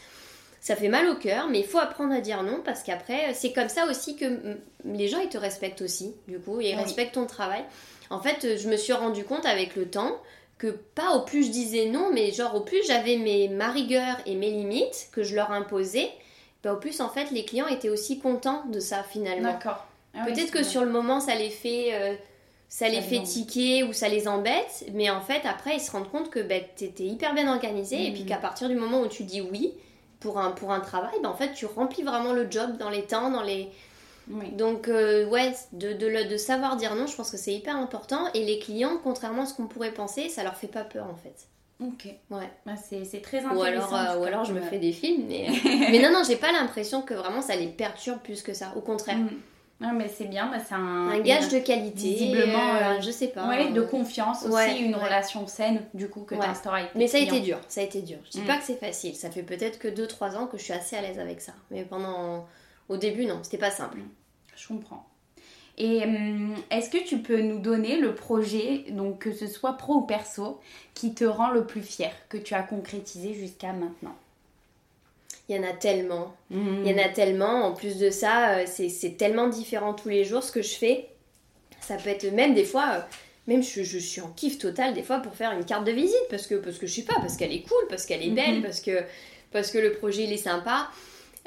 [0.62, 3.52] Ça fait mal au cœur, mais il faut apprendre à dire non parce qu'après c'est
[3.52, 7.26] comme ça aussi que les gens ils te respectent aussi, du coup, ils respectent ton
[7.26, 7.66] travail.
[8.12, 10.18] En fait, je me suis rendu compte avec le temps
[10.62, 14.18] que pas au plus je disais non, mais genre au plus j'avais mes, ma rigueur
[14.28, 16.08] et mes limites que je leur imposais,
[16.64, 19.54] bah, au plus en fait les clients étaient aussi contents de ça finalement.
[19.54, 19.88] D'accord.
[20.14, 22.14] Ah Peut-être que sur le moment ça les fait, euh,
[22.70, 26.12] ça, les fait tiquer ou ça les embête, mais en fait après ils se rendent
[26.12, 28.28] compte que bah, t'étais hyper bien organisé et puis mmh.
[28.28, 29.74] qu'à partir du moment où tu dis oui
[30.20, 33.02] pour un, pour un travail, bah, en fait tu remplis vraiment le job dans les
[33.02, 33.72] temps, dans les
[34.28, 38.28] donc, euh, ouais, de, de, de, savoir dire non, je pense que c'est hyper important.
[38.34, 41.16] Et les clients, contrairement à ce qu'on pourrait penser, ça leur fait pas peur en
[41.16, 41.48] fait.
[41.82, 42.14] Ok.
[42.30, 42.50] Ouais.
[42.66, 43.60] Bah, c'est très intéressant.
[43.60, 45.48] Ou alors, euh, ou alors je me fais des films, mais,
[45.92, 48.74] mais non, non, j'ai pas l'impression que vraiment ça les perturbe plus que ça.
[48.76, 49.18] Au contraire.
[49.18, 49.30] Mm.
[49.82, 52.10] Non, mais c'est bien, bah, c'est un, un, gage de qualité.
[52.10, 53.48] Visiblement, euh, je sais pas.
[53.48, 57.18] Ouais, de confiance aussi, une relation saine du coup que tu instaures avec Mais ça
[57.18, 58.20] a été dur, ça a été dur.
[58.26, 58.46] Je dis mm.
[58.46, 61.02] pas que c'est facile, ça fait peut-être que 2-3 ans que je suis assez à
[61.02, 61.54] l'aise avec ça.
[61.72, 62.46] Mais pendant.
[62.90, 64.00] Au début, non, c'était pas simple.
[64.56, 65.06] Je comprends.
[65.78, 69.96] Et hum, est-ce que tu peux nous donner le projet, donc que ce soit pro
[69.96, 70.60] ou perso,
[70.94, 74.16] qui te rend le plus fier, que tu as concrétisé jusqu'à maintenant?
[75.50, 76.36] Il y en a tellement.
[76.52, 77.66] Il y en a tellement.
[77.66, 81.08] En plus de ça, euh, c'est tellement différent tous les jours ce que je fais.
[81.82, 83.00] Ça peut être même des fois, euh,
[83.48, 86.16] même je, je, suis en kiff total des fois pour faire une carte de visite
[86.30, 88.58] parce que, parce que je sais pas, parce qu'elle est cool, parce qu'elle est belle,
[88.58, 88.62] Mhm.
[88.62, 89.04] parce, que,
[89.52, 90.90] parce que le projet il est sympa.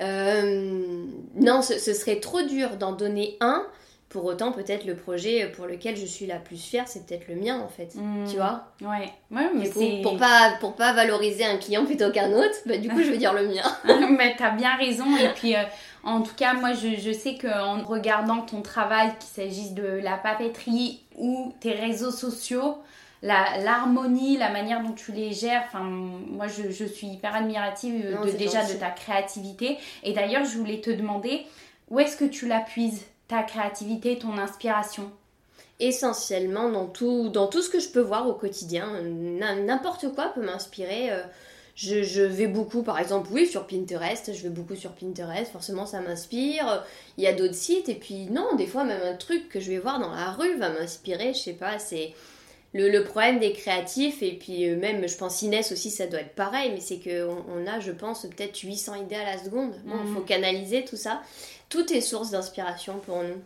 [0.00, 1.04] Euh,
[1.36, 3.64] non, ce, ce serait trop dur d'en donner un.
[4.08, 7.34] Pour autant, peut-être le projet pour lequel je suis la plus fière, c'est peut-être le
[7.34, 7.96] mien en fait.
[7.96, 8.28] Mhm.
[8.30, 8.68] Tu vois?
[8.80, 12.76] Ouais, ouais mais coup, pour pas pour pas valoriser un client plutôt qu'un autre, bah,
[12.76, 13.64] du coup je vais dire le mien.
[14.16, 15.04] mais t'as bien raison.
[15.16, 15.62] Et puis, euh,
[16.04, 20.16] en tout cas, moi, je, je sais qu'en regardant ton travail, qu'il s'agisse de la
[20.16, 22.78] papeterie ou tes réseaux sociaux,
[23.24, 28.14] l'harmonie, la, manière dont tu les gères, enfin, moi, je, je suis hyper admirative euh,
[28.16, 28.74] Non, de, c'est déjà gentil.
[28.74, 29.78] de ta créativité.
[30.02, 31.46] Et d'ailleurs, je voulais te demander,
[31.90, 35.10] où est-ce que tu la puises, ta créativité, ton inspiration?
[35.80, 39.00] Essentiellement dans tout, dans tout ce que je peux voir au quotidien.
[39.02, 41.10] N'importe quoi peut m'inspirer.
[41.10, 41.22] euh,
[41.74, 44.32] Je, je vais beaucoup, par exemple, oui, sur Pinterest.
[44.32, 45.50] Je vais beaucoup sur Pinterest.
[45.50, 46.84] Forcément, ça m'inspire.
[47.18, 47.88] Il y a d'autres sites.
[47.88, 50.56] Et puis, non, des fois, même un truc que je vais voir dans la rue
[50.58, 51.32] va m'inspirer.
[51.34, 52.12] Je sais pas, c'est
[52.74, 54.22] le, le problème des créatifs.
[54.22, 56.72] Et puis, euh, même, je pense, Inès aussi, ça doit être pareil.
[56.74, 59.74] Mais c'est qu'on on a, je pense, peut-être 800 idées à la seconde.
[59.86, 61.22] Bon, il faut canaliser tout ça.
[61.68, 63.40] Tout est source d'inspiration pour nous.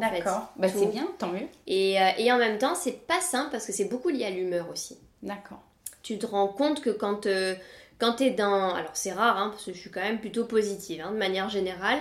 [0.00, 0.52] D'accord.
[0.56, 1.46] Bah, c'est bien, tant mieux.
[1.66, 4.30] Et, euh, et en même temps, c'est pas simple parce que c'est beaucoup lié à
[4.30, 4.98] l'humeur aussi.
[5.22, 5.60] D'accord.
[6.02, 7.54] Tu te rends compte que quand, euh,
[7.98, 8.74] quand t'es dans.
[8.74, 11.48] Alors c'est rare, hein, parce que je suis quand même plutôt positive hein, de manière
[11.48, 11.98] générale.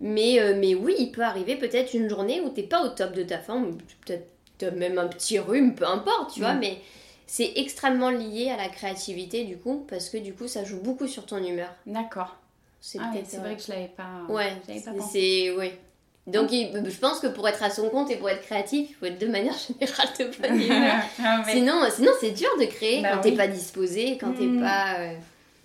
[0.00, 3.12] Mais, euh, mais oui, il peut arriver peut-être une journée où t'es pas au top
[3.12, 4.26] de ta forme, peut-être
[4.60, 6.60] même un petit rhume, peu importe, tu vois, Mm.
[6.60, 6.78] mais
[7.26, 11.06] c'est extrêmement lié à la créativité du coup, parce que du coup ça joue beaucoup
[11.08, 11.70] sur ton humeur.
[11.86, 12.36] D'accord.
[12.80, 14.22] C'est Ah, ouais, c'est euh, vrai que je l'avais pas.
[14.28, 15.50] Ouais, j'avais pas c'est-.
[15.56, 15.78] Ouais.
[16.26, 18.94] Donc il- je pense que pour être à son compte et pour être créatif, il
[18.94, 21.02] faut être de manière générale de bonne humeur.
[21.24, 23.30] Ah, Sinon, sinon c'est dur de créer Bah quand oui.
[23.30, 24.60] t'es pas disposé, quand t'es Mm.
[24.60, 25.14] pas, euh,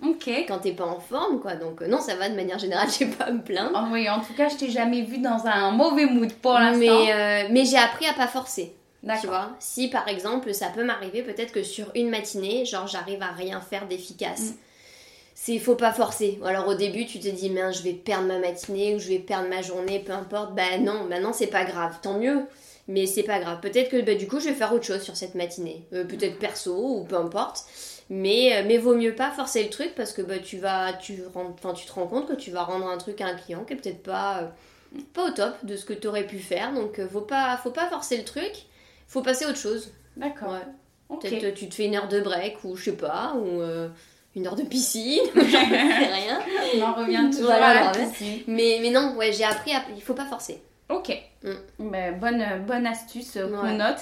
[0.04, 0.30] Ok.
[0.48, 1.56] quand t'es pas en forme, quoi.
[1.56, 3.72] Donc euh, non, ça va de manière générale, j'ai pas à me plaindre.
[3.76, 6.80] Oh, oui, en tout cas, je t'ai jamais vu dans un mauvais mood pour l'instant.
[6.80, 8.74] mais euh, mais j'ai appris à pas forcer.
[9.22, 13.22] Tu vois, si par exemple, ça peut m'arriver peut-être que sur une matinée, genre j'arrive
[13.22, 14.52] à rien faire d'efficace.
[14.52, 14.56] Mm.
[15.34, 16.40] C'est faut pas forcer.
[16.42, 19.08] Ou alors au début, tu te dis, mince, je vais perdre ma matinée ou je
[19.08, 20.56] vais perdre ma journée, peu importe.
[20.56, 22.42] Bah non, bah non, c'est pas grave, tant mieux.
[22.88, 23.60] Mais c'est pas grave.
[23.62, 25.86] Peut-être que bah, du coup, je vais faire autre chose sur cette matinée.
[25.94, 27.66] Euh, peut-être perso ou peu importe.
[28.10, 31.20] Mais, euh, mais vaut mieux pas forcer le truc parce que bah, tu vas tu,
[31.28, 33.74] enfin, tu te rends compte que tu vas rendre un truc à un client qui
[33.74, 36.74] est peut-être pas, euh, pas au top de ce que tu aurais pu faire.
[36.74, 38.54] Donc euh, faut pas, faut pas forcer le truc.
[39.08, 39.91] Faut passer à autre chose.
[40.15, 40.52] D'accord.
[40.54, 41.17] Ouais.
[41.20, 43.88] Peut-être euh, tu te fais une heure de break ou je sais pas, ou euh,
[44.36, 46.39] une heure de piscine, j'en sais rien.
[46.76, 48.41] On en revient toujours Voilà, à la piscine.
[48.48, 49.84] Mais, mais non, ouais, j'ai appris à.
[49.96, 50.62] Il faut pas forcer.
[50.89, 51.17] Ok.
[51.43, 51.89] Mm.
[51.91, 53.74] Ben, bonne, bonne astuce euh, qu'on Ouais.
[53.78, 54.00] note.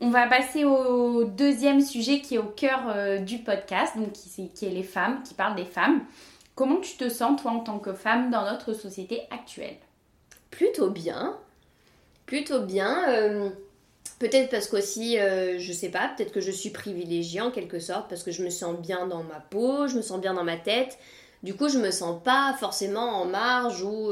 [0.00, 4.66] On va passer au deuxième sujet qui est au cœur euh, du podcast, donc qui,
[4.66, 6.02] est les femmes, qui parle des femmes.
[6.54, 9.76] Comment tu te sens, toi, en tant que femme, dans notre société actuelle?
[10.50, 11.36] Plutôt bien.
[12.26, 13.08] Plutôt bien.
[13.08, 13.50] euh,
[14.18, 18.08] peut-être parce qu'aussi, euh, je sais pas, peut-être que je suis privilégiée en quelque sorte,
[18.08, 20.56] parce que je me sens bien dans ma peau, je me sens bien dans ma
[20.56, 20.98] tête.
[21.44, 24.10] Du coup, je me sens pas forcément en marge ou.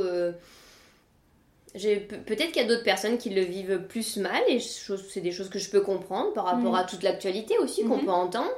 [1.74, 5.48] Peut-être qu'il y a d'autres personnes qui le vivent plus mal et c'est des choses
[5.48, 6.78] que je peux comprendre par rapport Mhm.
[6.78, 8.04] à toute l'actualité aussi qu'on Mhm.
[8.04, 8.50] peut entendre.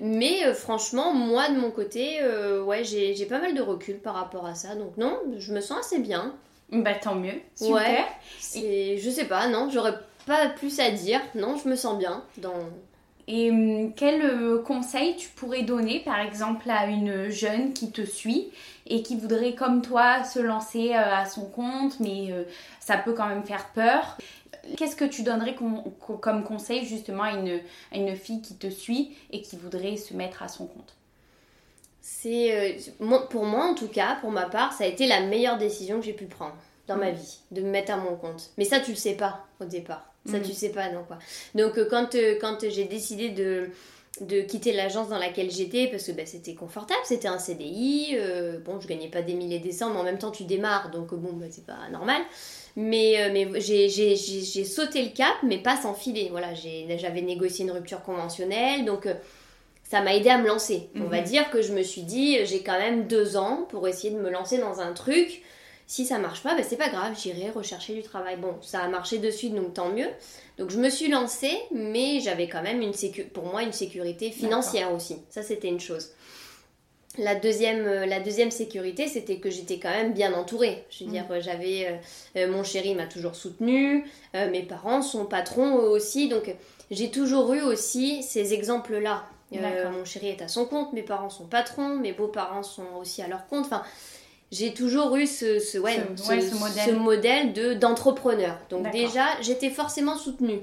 [0.00, 4.14] Mais euh, franchement, moi de mon côté, euh, ouais, j'ai pas mal de recul par
[4.14, 4.74] rapport à ça.
[4.74, 6.34] Donc non, je me sens assez bien.
[6.72, 7.34] Bah tant mieux.
[7.54, 7.74] Super.
[7.74, 8.04] Ouais.
[8.40, 9.94] C'est, je sais pas, non, j'aurais
[10.26, 11.20] pas plus à dire.
[11.36, 12.54] Non, je me sens bien dans.
[13.28, 18.02] Et hum, quel euh, conseil tu pourrais donner, par exemple, à une jeune qui te
[18.02, 18.48] suit
[18.86, 22.44] et qui voudrait, comme toi, se lancer euh, à son compte, mais euh,
[22.80, 24.16] ça peut quand même faire peur?
[24.76, 27.60] Qu'est-ce que tu donnerais com- co- comme conseil justement à une,
[27.92, 30.94] à une fille qui te suit et qui voudrait se mettre à son compte?
[32.00, 32.78] C'est,
[33.30, 36.04] pour moi en tout cas, pour ma part, ça a été la meilleure décision que
[36.06, 37.16] j'ai pu prendre dans ma Mhm.
[37.16, 38.50] vie, de me mettre à mon compte.
[38.58, 40.06] Mais ça, tu le sais pas au départ.
[40.26, 41.18] Ça, tu sais pas, non quoi.
[41.54, 43.70] Donc euh, quand, euh, quand j'ai décidé de
[44.20, 48.58] de quitter l'agence dans laquelle j'étais parce que bah, c'était confortable, c'était un CDI, euh,
[48.64, 51.14] bon je gagnais pas des milliers des cents mais en même temps tu démarres donc
[51.14, 52.22] bon bah, c'est pas normal.
[52.78, 54.16] Mais, euh, mais j'ai,
[54.64, 56.28] sauté le cap mais pas sans filer.
[56.30, 59.14] Voilà, j'avais négocié une rupture conventionnelle donc euh,
[59.84, 60.88] ça m'a aidé à me lancer.
[60.96, 64.12] On va dire que je me suis dit j'ai quand même deux ans pour essayer
[64.12, 65.42] de me lancer dans un truc.
[65.88, 68.36] Si ça marche pas, bah, c'est pas grave, j'irai rechercher du travail.
[68.38, 70.08] Bon, ça a marché de suite, donc tant mieux.
[70.58, 74.30] Donc je me suis lancée, mais j'avais quand même une sécu- pour moi une sécurité
[74.32, 75.16] financière aussi.
[75.30, 76.10] Ça, c'était une chose.
[77.18, 80.84] la deuxième, euh, la deuxième sécurité, c'était que j'étais quand même bien entourée.
[80.90, 81.40] Je veux dire, Mm.
[81.40, 81.98] j'avais.
[82.36, 86.28] euh, mon chéri m'a toujours soutenue, euh, mes parents, son patron eux aussi.
[86.28, 86.54] Donc,
[86.90, 89.24] j'ai toujours eu aussi ces exemples-là.
[89.54, 93.22] Euh, mon chéri est à son compte, mes parents sont patrons, mes beaux-parents sont aussi
[93.22, 93.64] à leur compte.
[93.64, 93.82] Enfin,
[94.52, 96.96] j'ai toujours eu ce, ce, ouais, Ce- ouais, ce modèle.
[96.96, 98.58] modèle de, d'entrepreneur.
[98.70, 100.60] Donc, déjà, j'étais forcément soutenue,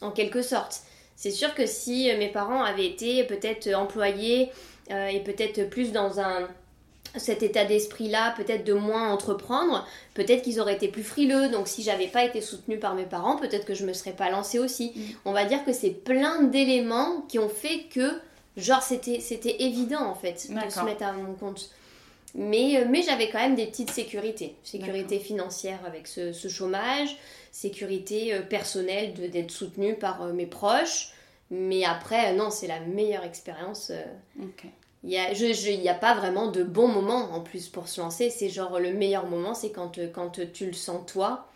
[0.00, 0.80] en quelque sorte.
[1.16, 4.50] C'est sûr que si euh, mes parents avaient été peut-être employés
[4.90, 6.48] euh, et peut-être plus dans un
[7.16, 11.48] cet état d'esprit-là, peut-être de moins entreprendre, peut-être qu'ils auraient été plus frileux.
[11.48, 14.30] Donc si j'avais pas été soutenue par mes parents, peut-être que je me serais pas
[14.30, 14.92] lancée aussi.
[14.94, 15.00] Mm.
[15.24, 18.12] On va dire que c'est plein d'éléments qui ont fait que
[18.56, 21.70] genre c'était c'était évident en fait de se mettre à mon compte.
[22.34, 24.56] Mais, euh, mais j'avais quand même des petites sécurités.
[24.62, 27.16] Sécurité financière avec ce, ce chômage,
[27.50, 31.12] sécurité euh, personnelle d'être soutenue par euh, mes proches.
[31.50, 33.90] Mais après, non, c'est la meilleure expérience.
[35.02, 38.00] il y a, je, je- a pas vraiment de bon moment en plus pour se
[38.00, 38.30] lancer.
[38.30, 41.48] C'est genre le meilleur moment, c'est quand, quand tu le sens toi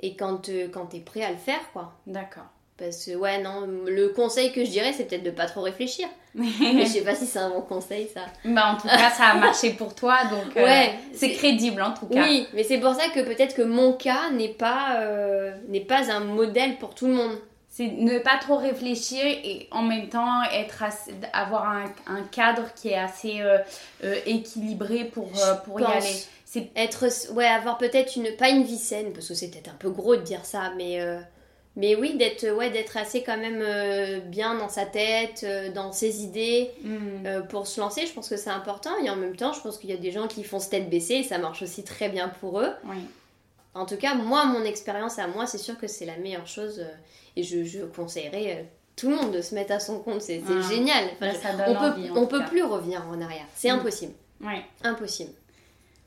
[0.00, 1.94] et quand, quand tu es prêt à le faire, quoi.
[2.06, 2.46] D'accord.
[2.76, 6.08] Parce que, ouais, non, le conseil que je dirais, c'est peut-être de pas trop réfléchir.
[6.36, 8.20] Mais je sais pas si c'est un bon conseil, ça.
[8.44, 11.80] bah, en tout cas, ça a marché pour toi, donc euh, Ouais, c'est c'est- crédible
[11.82, 12.22] en tout cas.
[12.22, 16.10] Oui, mais c'est pour ça que peut-être que mon cas n'est pas, euh, n'est pas
[16.12, 17.38] un modèle pour tout le monde.
[17.70, 22.64] C'est ne pas trop réfléchir et en même temps être assez- avoir un, un cadre
[22.74, 23.58] qui est assez euh,
[24.24, 25.30] équilibré pour,
[25.64, 25.92] pour y pense.
[25.92, 26.14] aller.
[26.44, 29.76] C'est Être, ouais, avoir peut-être une, pas une vie saine, parce que c'est peut-être un
[29.78, 31.00] peu gros de dire ça, mais,
[31.76, 35.92] mais oui, d'être, ouais, d'être assez quand même euh, bien dans sa tête, euh, dans
[35.92, 37.26] ses idées, Hmm.
[37.26, 38.90] euh, pour se lancer, je pense que c'est important.
[39.04, 40.88] Et en même temps, je pense qu'il y a des gens qui font se tête
[40.90, 42.70] baissée et ça marche aussi très bien pour eux.
[42.84, 42.96] Oui.
[43.74, 46.80] En tout cas, moi, mon expérience à moi, c'est sûr que c'est la meilleure chose
[46.80, 46.90] euh,
[47.36, 48.62] et je, je conseillerais euh,
[48.96, 50.22] tout le monde de se mettre à son compte.
[50.22, 50.68] C'est, Ah.
[50.70, 51.04] génial.
[51.12, 53.44] Enfin, Là, je- ça donne on peut, envie, on peut plus revenir en arrière.
[53.54, 53.74] C'est Mm.
[53.80, 54.12] impossible.
[54.42, 55.32] Ouais, Impossible.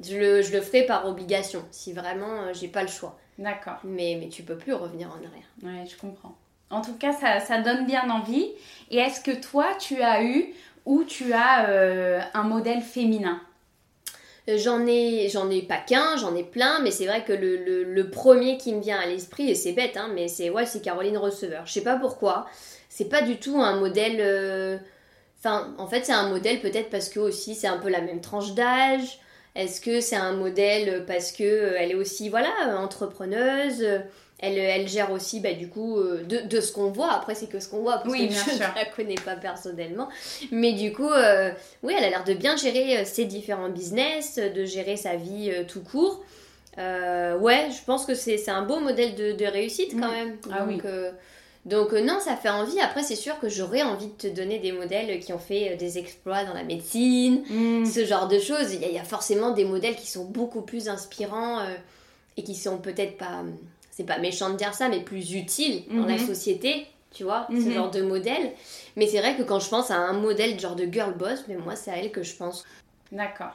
[0.04, 3.18] Je le, je le ferai par obligation, si vraiment euh, j'ai pas le choix.
[3.38, 3.80] d'accord.
[3.84, 5.50] Mais, mais tu peux plus revenir en arrière.
[5.64, 6.36] Ouais, je comprends.
[6.70, 8.52] En tout cas, ça, ça donne bien envie.
[8.92, 10.54] Et est-ce que toi, tu as eu
[10.86, 13.42] ou tu as euh, un modèle féminin?
[14.48, 17.58] Euh, J'en ai, j'en ai pas qu'un, j'en ai plein, mais c'est vrai que le,
[17.58, 20.66] le- le premier qui me vient à l'esprit, et c'est bête, hein, mais c'est ouais,
[20.66, 21.66] c'est Caroline Receveur.
[21.66, 22.48] Je sais pas pourquoi.
[22.90, 24.18] C'est pas du tout un modèle.
[24.20, 24.78] euh,
[25.40, 28.22] Enfin, en fait, c'est un modèle peut-être parce que aussi c'est un peu la même
[28.22, 29.20] tranche d'âge.
[29.56, 34.00] Est-ce que c'est un modèle parce que euh, elle est aussi voilà euh, entrepreneuse euh,
[34.42, 37.12] elle, elle gère aussi bah, du coup de, de ce qu'on voit.
[37.12, 39.36] Après c'est que ce qu'on voit parce Oui, que bien je ne la connais pas
[39.36, 40.08] personnellement.
[40.52, 41.52] Mais du coup, euh,
[41.84, 45.64] oui, elle a l'air de bien gérer ses différents business, de gérer sa vie euh,
[45.68, 46.24] tout court.
[46.78, 50.38] Euh, ouais, je pense que c'est un beau modèle de, de réussite quand même.
[50.50, 50.82] Ah donc, oui.
[51.66, 52.80] Donc euh, non, ça fait envie.
[52.80, 55.76] Après, c'est sûr que j'aurais envie de te donner des modèles qui ont fait euh,
[55.78, 57.86] des exploits dans la médecine, Hmm.
[57.86, 58.74] ce genre de choses.
[58.74, 61.76] Il y, a, il y a forcément des modèles qui sont beaucoup plus inspirants euh,
[62.38, 63.44] et qui sont peut-être pas,
[63.92, 66.26] c'est pas méchant de dire ça, mais plus utiles dans la Mhm.
[66.28, 66.88] société.
[67.12, 67.74] Tu vois, ce Mhm.
[67.74, 68.52] genre de modèle.
[68.96, 71.56] Mais c'est vrai que quand je pense à un modèle genre de girl boss, mais
[71.56, 72.64] moi, c'est à elle que je pense.
[73.12, 73.52] D'accord.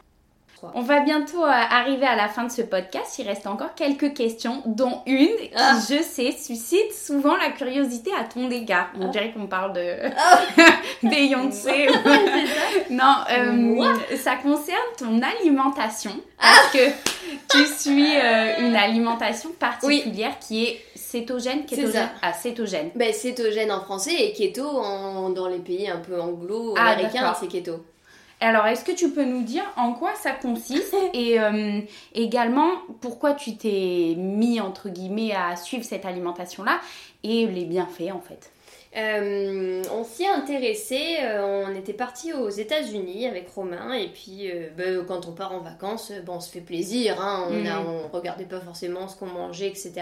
[0.74, 3.18] On va bientôt euh, arriver à la fin de ce podcast.
[3.18, 5.76] Il reste encore quelques questions, dont une qui, Ah.
[5.88, 8.88] je sais, suscite souvent la curiosité à ton égard.
[8.98, 9.08] On Ah.
[9.10, 10.38] dirait qu'on parle de Ah.
[11.02, 11.86] Beyoncé.
[12.90, 16.12] non, euh, Moi ça concerne ton alimentation.
[16.40, 16.88] Parce que
[17.50, 22.08] tu suis euh, une alimentation particulière qui est cétogène, kétogène.
[22.22, 22.90] Ah, cétogène.
[22.94, 27.48] Ben, cétogène en français et keto en- dans les pays un peu Ah, anglo-américains, c'est
[27.48, 27.84] keto.
[28.40, 31.80] Alors, est-ce que tu peux nous dire en quoi ça consiste et euh,
[32.14, 32.70] également
[33.00, 36.80] pourquoi tu t'es mis entre guillemets à suivre cette alimentation-là
[37.22, 38.50] et les bienfaits en fait?
[38.96, 44.48] Euh, on s'y est intéressé, euh, on était parti aux États-Unis avec Romain et puis
[44.48, 47.80] euh, ben, quand on part en vacances, bon, on se fait plaisir, hein, on, a,
[47.80, 47.86] Mm.
[48.04, 49.94] on regardait pas forcément ce qu'on mangeait, etc.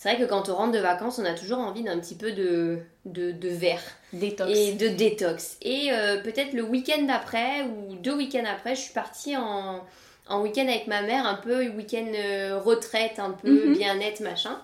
[0.00, 2.30] C'est vrai que quand on rentre de vacances, on a toujours envie d'un petit peu
[2.30, 3.82] de, de, de verre
[4.12, 4.48] Détox.
[4.56, 5.56] et de détox.
[5.60, 9.80] Et euh, peut-être le week-end d'après ou deux week-ends après, je suis partie en,
[10.28, 13.74] en week-end avec ma mère, un peu week-end euh, retraite, un peu Mhm.
[13.76, 14.60] bien-être, machin.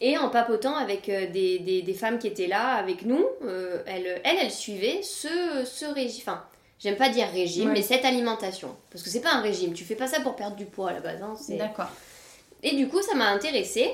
[0.00, 3.82] Et en papotant avec euh, des, des- des femmes qui étaient là avec nous, euh,
[3.86, 6.22] elle, elle, elle suivait ce, ce régime.
[6.24, 6.44] Enfin,
[6.78, 7.72] j'aime pas dire régime, Ouais.
[7.74, 8.76] mais cette alimentation.
[8.92, 10.92] Parce que c'est pas un régime, tu fais pas ça pour perdre du poids à
[10.92, 11.20] la base.
[11.22, 11.90] hein, D'accord.
[12.62, 13.90] et du coup, ça m'a intéressée.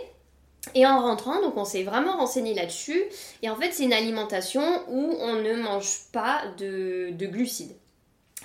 [0.75, 3.03] Et en rentrant, donc on s'est vraiment renseigné là-dessus.
[3.43, 7.77] Et en fait, c'est une alimentation où on ne mange pas de, de glucides.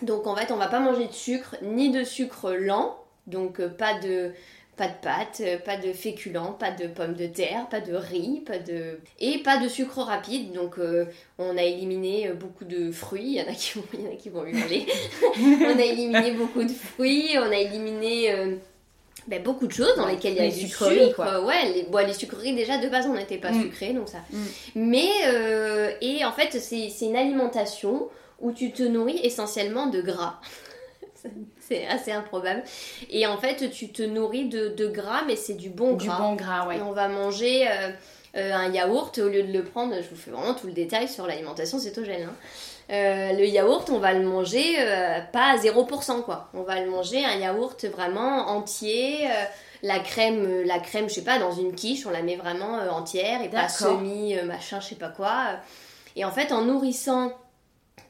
[0.01, 2.97] Donc en fait, on va pas manger de sucre ni de sucre lent.
[3.27, 4.31] Donc euh, pas de
[4.77, 8.41] pas de pâtes, euh, pas de féculents, pas de pommes de terre, pas de riz,
[8.45, 10.53] pas de et pas de sucre rapide.
[10.53, 11.05] Donc euh,
[11.37, 13.23] on a éliminé beaucoup de fruits.
[13.23, 14.39] Il y en a qui vont, il y en a qui vont
[15.65, 17.37] on a éliminé beaucoup de fruits.
[17.37, 18.57] On a éliminé
[19.29, 21.15] ben, beaucoup de choses dans lesquelles il y a du sucre.
[21.15, 21.43] Quoi.
[21.45, 23.61] Ouais, les, bon, les sucreries déjà de base on n'était pas mm.
[23.61, 24.19] sucrés donc ça.
[24.31, 24.43] Mm.
[24.75, 25.09] Mais
[26.01, 28.09] et en fait c'est une alimentation
[28.41, 30.39] où tu te nourris essentiellement de gras.
[31.59, 32.63] c'est assez improbable.
[33.09, 36.15] Et en fait, tu te nourris de, gras, mais c'est du bon gras.
[36.15, 36.77] Du bon gras, ouais.
[36.77, 37.89] Et on va manger euh,
[38.37, 41.07] euh, un yaourt, au lieu de le prendre, je vous fais vraiment tout le détail
[41.07, 42.23] sur l'alimentation cétogène.
[42.23, 42.35] Hein.
[42.89, 44.75] Euh, le yaourt, on va le manger
[45.31, 46.49] pas à 0%, quoi.
[46.53, 49.27] On va le manger un yaourt vraiment entier.
[49.83, 53.43] la crème, la crème, je sais pas, dans une quiche, on la met vraiment entière
[53.43, 55.59] et pas semi, machin, je sais pas quoi.
[56.15, 57.31] Et en fait, en nourrissant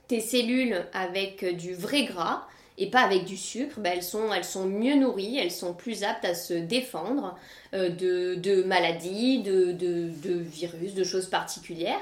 [0.07, 2.47] tes cellules avec du vrai gras,
[2.79, 6.03] et pas avec du sucre, ben elles, sont, elles sont mieux nourries, elles sont plus
[6.03, 7.35] aptes à se défendre
[7.73, 11.99] euh, de, de, maladies, de, de, de, virus, de choses particulières.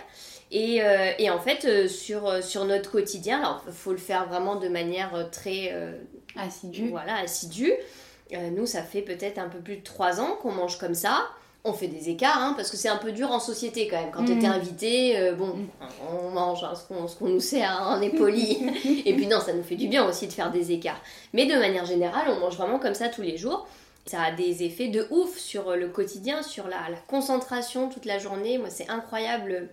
[0.52, 4.28] Et, euh, et en fait, euh, sur, sur notre quotidien, alors il faut le faire
[4.28, 5.74] vraiment de manière très
[6.36, 6.90] assidue.
[6.90, 7.74] Voilà, assidue.
[8.32, 11.28] nous, ça fait peut-être un peu plus de trois ans qu'on mange comme ça
[11.68, 14.12] on fait des écarts, hein, parce que c'est un peu dur en société quand même.
[14.12, 14.46] Quand tu es mm.
[14.46, 15.56] invité, euh, bon,
[16.12, 18.58] on mange hein, ce qu'on nous sert, hein, on est poli.
[19.06, 21.02] et puis non, ça nous fait du bien aussi de faire des écarts.
[21.34, 23.68] Mais de manière générale, on mange vraiment comme ça tous les jours.
[24.06, 28.58] Ça a des effets de ouf sur le quotidien, sur la, concentration toute la journée.
[28.58, 29.70] Moi, c'est incroyable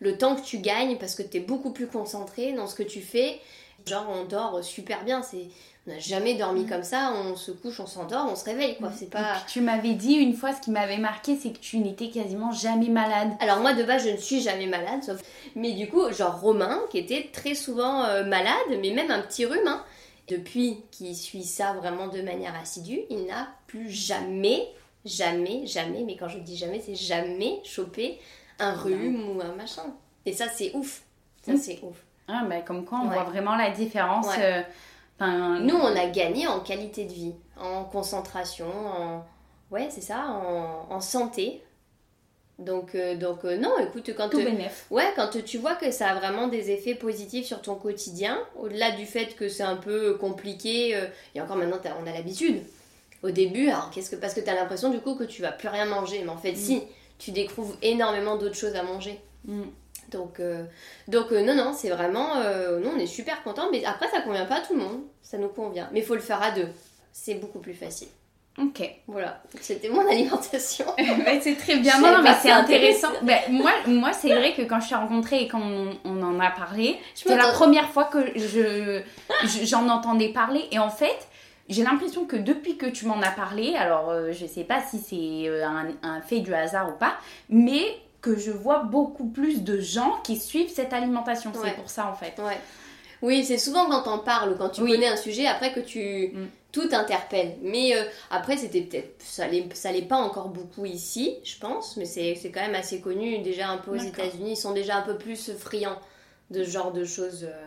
[0.00, 2.82] le temps que tu gagnes parce que tu es beaucoup plus concentré dans ce que
[2.82, 3.40] tu fais.
[3.86, 5.22] Genre, on dort super bien.
[5.22, 5.48] C'est
[5.86, 6.68] on n'a jamais dormi mm.
[6.68, 8.90] comme ça, on se couche, on s'endort, on se réveille quoi.
[8.94, 9.36] C'est pas.
[9.48, 12.88] tu m'avais dit une fois ce qui m'avait marqué, c'est que tu n'étais quasiment jamais
[12.88, 13.30] malade.
[13.38, 15.20] Alors moi de base je ne suis jamais malade, sauf.
[15.54, 19.44] Mais du coup genre Romain qui était très souvent euh, malade, mais même un petit
[19.44, 19.66] rhume.
[19.66, 19.84] Hein.
[20.28, 24.66] Depuis qu'il suit ça vraiment de manière assidue, il n'a plus jamais,
[25.04, 28.18] jamais, jamais, mais quand je dis jamais, c'est jamais chopé
[28.58, 29.94] un rhume ou un machin.
[30.24, 31.02] Et ça c'est ouf.
[31.42, 31.56] Ça mm.
[31.56, 31.96] c'est ouf.
[32.28, 34.26] Ah bah comme quoi on voit vraiment la différence.
[35.22, 39.24] Euh, nous, on a gagné en qualité de vie, en concentration, en...
[39.70, 40.26] Ouais, c'est ça,
[40.90, 41.62] en, santé.
[42.58, 44.38] Donc, euh, donc euh, non, écoute, quand, Tout
[44.90, 48.92] ouais, quand tu vois que ça a vraiment des effets positifs sur ton quotidien, au-delà
[48.92, 50.96] du fait que c'est un peu compliqué,
[51.34, 52.62] et encore maintenant, on a l'habitude.
[53.22, 55.50] Au début, alors qu'est-ce que parce que tu as l'impression du coup que tu vas
[55.50, 56.56] plus rien manger, mais en fait, mm.
[56.56, 56.82] si,
[57.18, 59.20] tu découvres énormément d'autres choses à manger.
[59.44, 59.64] Mm.
[60.10, 60.64] Donc, euh,
[61.08, 62.36] donc euh, non, non, c'est vraiment.
[62.36, 65.00] Euh, non, on est super content, mais après, ça convient pas à tout le monde.
[65.22, 65.88] Ça nous convient.
[65.92, 66.68] Mais il faut le faire à deux.
[67.12, 68.08] C'est beaucoup plus facile.
[68.58, 68.78] Ok.
[68.78, 70.86] C'était c'était mon alimentation.
[71.42, 73.08] c'est très bien, non, mais c'est intéressant.
[73.22, 76.50] Ben, moi, moi c'est vrai que quand je t'ai rencontrée et quand on, en a
[76.50, 79.02] parlé, c'était la première fois que je,
[79.64, 80.64] j'en entendais parler.
[80.72, 81.28] Et en fait,
[81.68, 85.62] j'ai l'impression que depuis que tu m'en as parlé, alors je sais pas si c'est
[85.62, 87.16] un, un, fait du hasard ou pas,
[87.48, 87.84] mais
[88.20, 91.52] que je vois beaucoup plus de gens qui suivent cette alimentation.
[91.62, 92.40] C'est pour ça en fait.
[92.42, 92.58] Ouais.
[93.22, 96.32] Oui, c'est souvent quand on parle ou quand tu connais un sujet après que tu
[96.32, 96.46] mm.
[96.72, 97.56] tout interpelle.
[97.62, 102.50] Mais euh, après, c'était peut-être ça l'est pas encore beaucoup ici, je pense, mais c'est
[102.52, 104.52] quand même assez connu déjà un peu aux États-Unis.
[104.52, 105.98] Ils sont déjà un peu plus friands
[106.50, 107.44] de ce genre de choses.
[107.44, 107.66] Euh.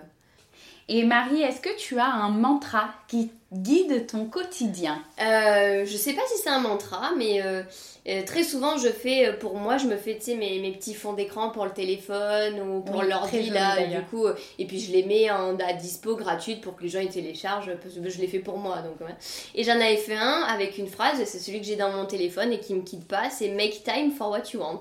[0.92, 5.00] Et Marie, est-ce que tu as un mantra qui guide ton quotidien?
[5.22, 7.62] Euh, Je sais pas si c'est un mantra, mais euh,
[8.08, 11.14] euh, très souvent je fais, euh, pour moi, je me fais mes, mes petits fonds
[11.14, 14.26] d'écran pour le téléphone ou pour l'ordi là, du coup,
[14.58, 17.72] et puis je les mets en, à dispo gratuite pour que les gens ils téléchargent,
[17.84, 18.78] parce que je les fais pour moi.
[18.78, 19.08] Donc,
[19.54, 22.52] Et j'en avais fait un avec une phrase, c'est celui que j'ai dans mon téléphone
[22.52, 24.80] et qui me quitte pas, c'est Make time for what you want.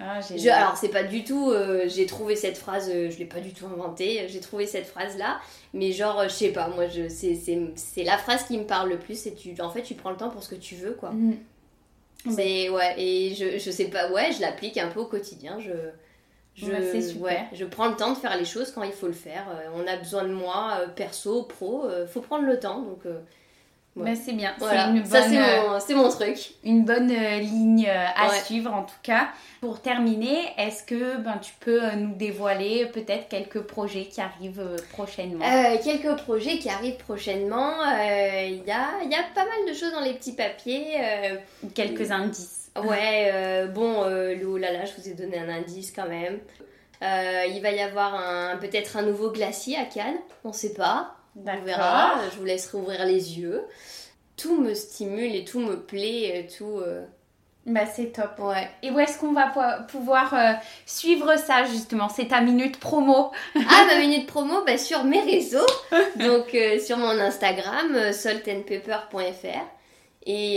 [0.00, 0.20] Ah,
[0.52, 3.52] alors c'est pas du tout, euh, j'ai trouvé cette phrase, euh, je l'ai pas du
[3.52, 5.40] tout inventée, j'ai trouvé cette phrase là,
[5.74, 9.26] mais genre je sais pas, moi je, c'est, la phrase qui me parle le plus,
[9.26, 11.10] et tu, en fait tu prends le temps pour ce que tu veux quoi.
[11.10, 11.34] Mm.
[12.30, 15.72] C'est ouais, et je, je sais pas, ouais, je l'applique un peu au quotidien, je,
[16.54, 19.46] je, ouais, je prends le temps de faire les choses quand il faut le faire.
[19.50, 23.00] Euh, on a besoin de moi, perso, pro, faut prendre le temps donc
[24.04, 24.54] bah, c'est bien.
[24.58, 24.92] Voilà.
[25.04, 25.22] Ça,
[25.80, 26.52] c'est mon, truc.
[26.64, 29.28] Une bonne euh, ligne euh, à suivre, en tout cas.
[29.60, 34.76] Pour terminer, est-ce que ben, tu peux euh, nous dévoiler peut-être quelques projets qui arrivent
[34.92, 35.44] prochainement?
[35.82, 37.72] Quelques projets qui arrivent prochainement.
[37.92, 40.96] Il y, a, y a pas mal de choses dans les petits papiers.
[41.74, 42.70] quelques indices.
[42.82, 46.38] Ouais, bon, oh là là, je vous ai donné un indice quand même.
[47.02, 51.17] il va y avoir peut-être un nouveau glacier à Cannes, on sait pas.
[51.46, 53.62] On verra, je vous laisserai ouvrir les yeux.
[54.36, 56.78] Tout me stimule et tout me plaît, tout...
[56.78, 57.04] Euh.
[57.66, 58.38] Bah c'est top.
[58.38, 58.70] Ouais.
[58.82, 60.52] Et où est-ce qu'on va pouvoir euh,
[60.86, 62.08] suivre ça justement?
[62.08, 63.30] C'est ta minute promo.
[63.56, 65.66] ah ma minute promo bah, sur mes réseaux.
[66.16, 69.66] Donc euh, sur mon Instagram saltandpepper.fr
[70.24, 70.56] Et,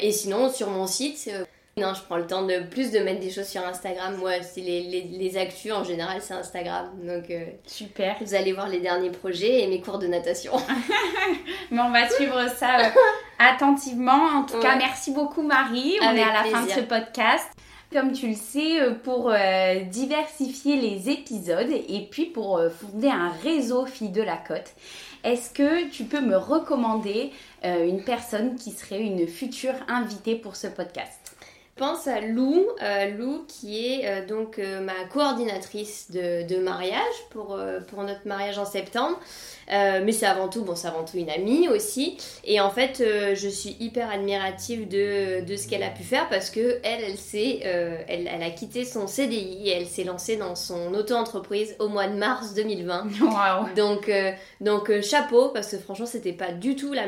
[0.00, 1.28] et sinon, sur mon site,
[1.76, 4.16] non, je prends le temps de plus de mettre des choses sur Instagram.
[4.16, 6.90] Moi, c'est les, les, les, actus en général, c'est Instagram.
[7.02, 7.32] Donc,
[7.66, 8.16] super.
[8.20, 10.52] Vous allez voir les derniers projets et mes cours de natation.
[11.70, 12.92] Mais on va suivre ça
[13.38, 14.12] attentivement.
[14.12, 15.96] En tout cas, merci beaucoup, Marie.
[16.00, 17.48] On est à la fin de ce podcast
[17.94, 23.08] comme tu le sais, euh, pour euh, diversifier les épisodes et puis pour euh, fonder
[23.08, 24.74] un réseau Filles de la Côte.
[25.22, 30.66] Est-ce que tu peux me recommander une personne qui serait une future invitée pour ce
[30.66, 31.23] podcast?
[31.76, 32.66] Pense à Lou,
[33.18, 37.58] Lou qui est donc ma coordinatrice de, de mariage pour,
[37.88, 39.18] pour notre mariage en septembre.
[39.72, 42.16] Euh, mais c'est avant tout, bon, c'est avant tout une amie aussi.
[42.44, 46.28] Et en fait, euh, je suis hyper admirative de, de ce qu'elle a pu faire
[46.28, 50.04] parce que elle, elle, s'est, euh, elle, elle, a quitté son CDI et elle s'est
[50.04, 53.04] lancée dans son auto-entreprise au mois de mars 2020.
[53.24, 53.74] Wow.
[53.74, 54.10] Donc,
[54.60, 57.06] donc chapeau parce que franchement, c'était pas du tout la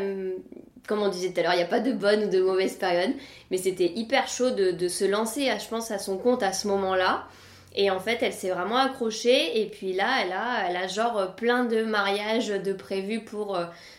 [0.87, 2.77] comme on disait tout à l'heure, il n'y a pas de bonne ou de mauvaise
[2.77, 3.13] période,
[3.51, 7.27] mais c'était hyper chaud de, se lancer, je pense, à son compte à ce moment-là.
[7.77, 9.61] Et en fait, elle s'est vraiment accrochée.
[9.61, 13.59] Et puis là, elle a, elle a genre plein de mariages de prévus pour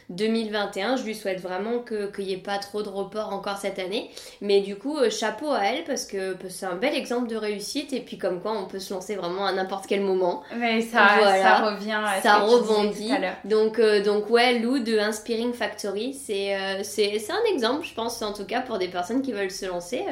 [0.10, 0.94] 2021.
[0.94, 4.10] Euh, Je lui souhaite vraiment qu'il n'y ait pas trop de reports encore cette année.
[4.42, 7.94] Mais du coup, euh, chapeau à elle parce que c'est un bel exemple de réussite.
[7.94, 10.42] Et puis comme quoi, on peut se lancer vraiment à n'importe quel moment.
[10.58, 13.12] Mais ça, ça revient à Ça rebondit.
[13.46, 18.34] Donc, euh, donc ouais, Lou de Inspiring Factory, c'est c'est un exemple, je pense, en
[18.34, 20.04] tout cas pour des personnes qui veulent se lancer.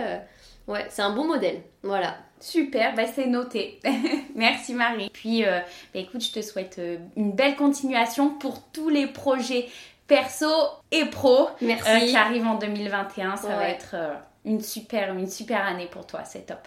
[0.68, 1.62] Ouais, c'est un bon modèle.
[1.84, 2.18] Voilà.
[2.40, 3.80] Super, bah c'est noté.
[4.36, 5.10] Merci Marie.
[5.14, 5.60] Puis euh,
[5.94, 9.68] bah écoute, je te souhaite euh, une belle continuation pour tous les projets
[10.08, 10.46] perso
[10.92, 13.38] et pro euh, qui arrivent en 2021.
[13.38, 13.96] Ça va être
[14.44, 16.60] une, super, une super année pour toi, c'est top.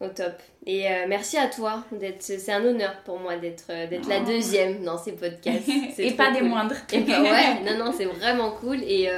[0.00, 0.34] Au top.
[0.64, 1.82] Et merci à toi.
[1.90, 2.22] d'être.
[2.22, 4.26] C'est un honneur pour moi d'être d'être la oh.
[4.26, 5.68] deuxième dans ces podcasts.
[5.98, 6.76] et pas des moindres.
[6.92, 8.78] Et bah ouais, non, non, c'est vraiment cool.
[8.84, 9.10] Et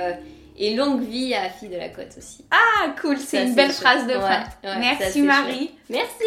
[0.60, 2.44] et longue vie à Fille de la Côte aussi.
[2.50, 4.44] Ah, cool, c'est une belle phrase de fin.
[4.78, 5.70] Merci Marie.
[5.88, 6.24] Merci.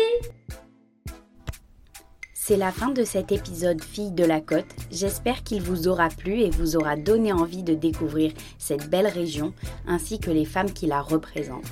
[2.33, 4.65] C'est la fin de cet épisode Fille de la Côte.
[4.91, 9.53] J'espère qu'il vous aura plu et vous aura donné envie de découvrir cette belle région
[9.87, 11.71] ainsi que les femmes qui la représentent.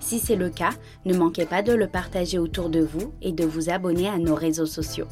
[0.00, 0.70] Si c'est le cas,
[1.04, 4.34] ne manquez pas de le partager autour de vous et de vous abonner à nos
[4.34, 5.06] réseaux sociaux.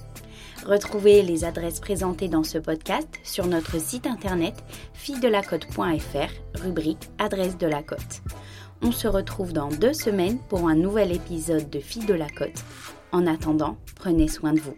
[0.65, 4.55] Retrouvez les adresses présentées dans ce podcast sur notre site internet
[4.95, 8.23] fille-de-la-côte.fr, rubrique Adresse de la Côte.
[8.83, 12.65] On se retrouve dans deux semaines pour un nouvel épisode de Fille de la Côte.
[13.13, 14.77] En attendant, prenez soin de vous.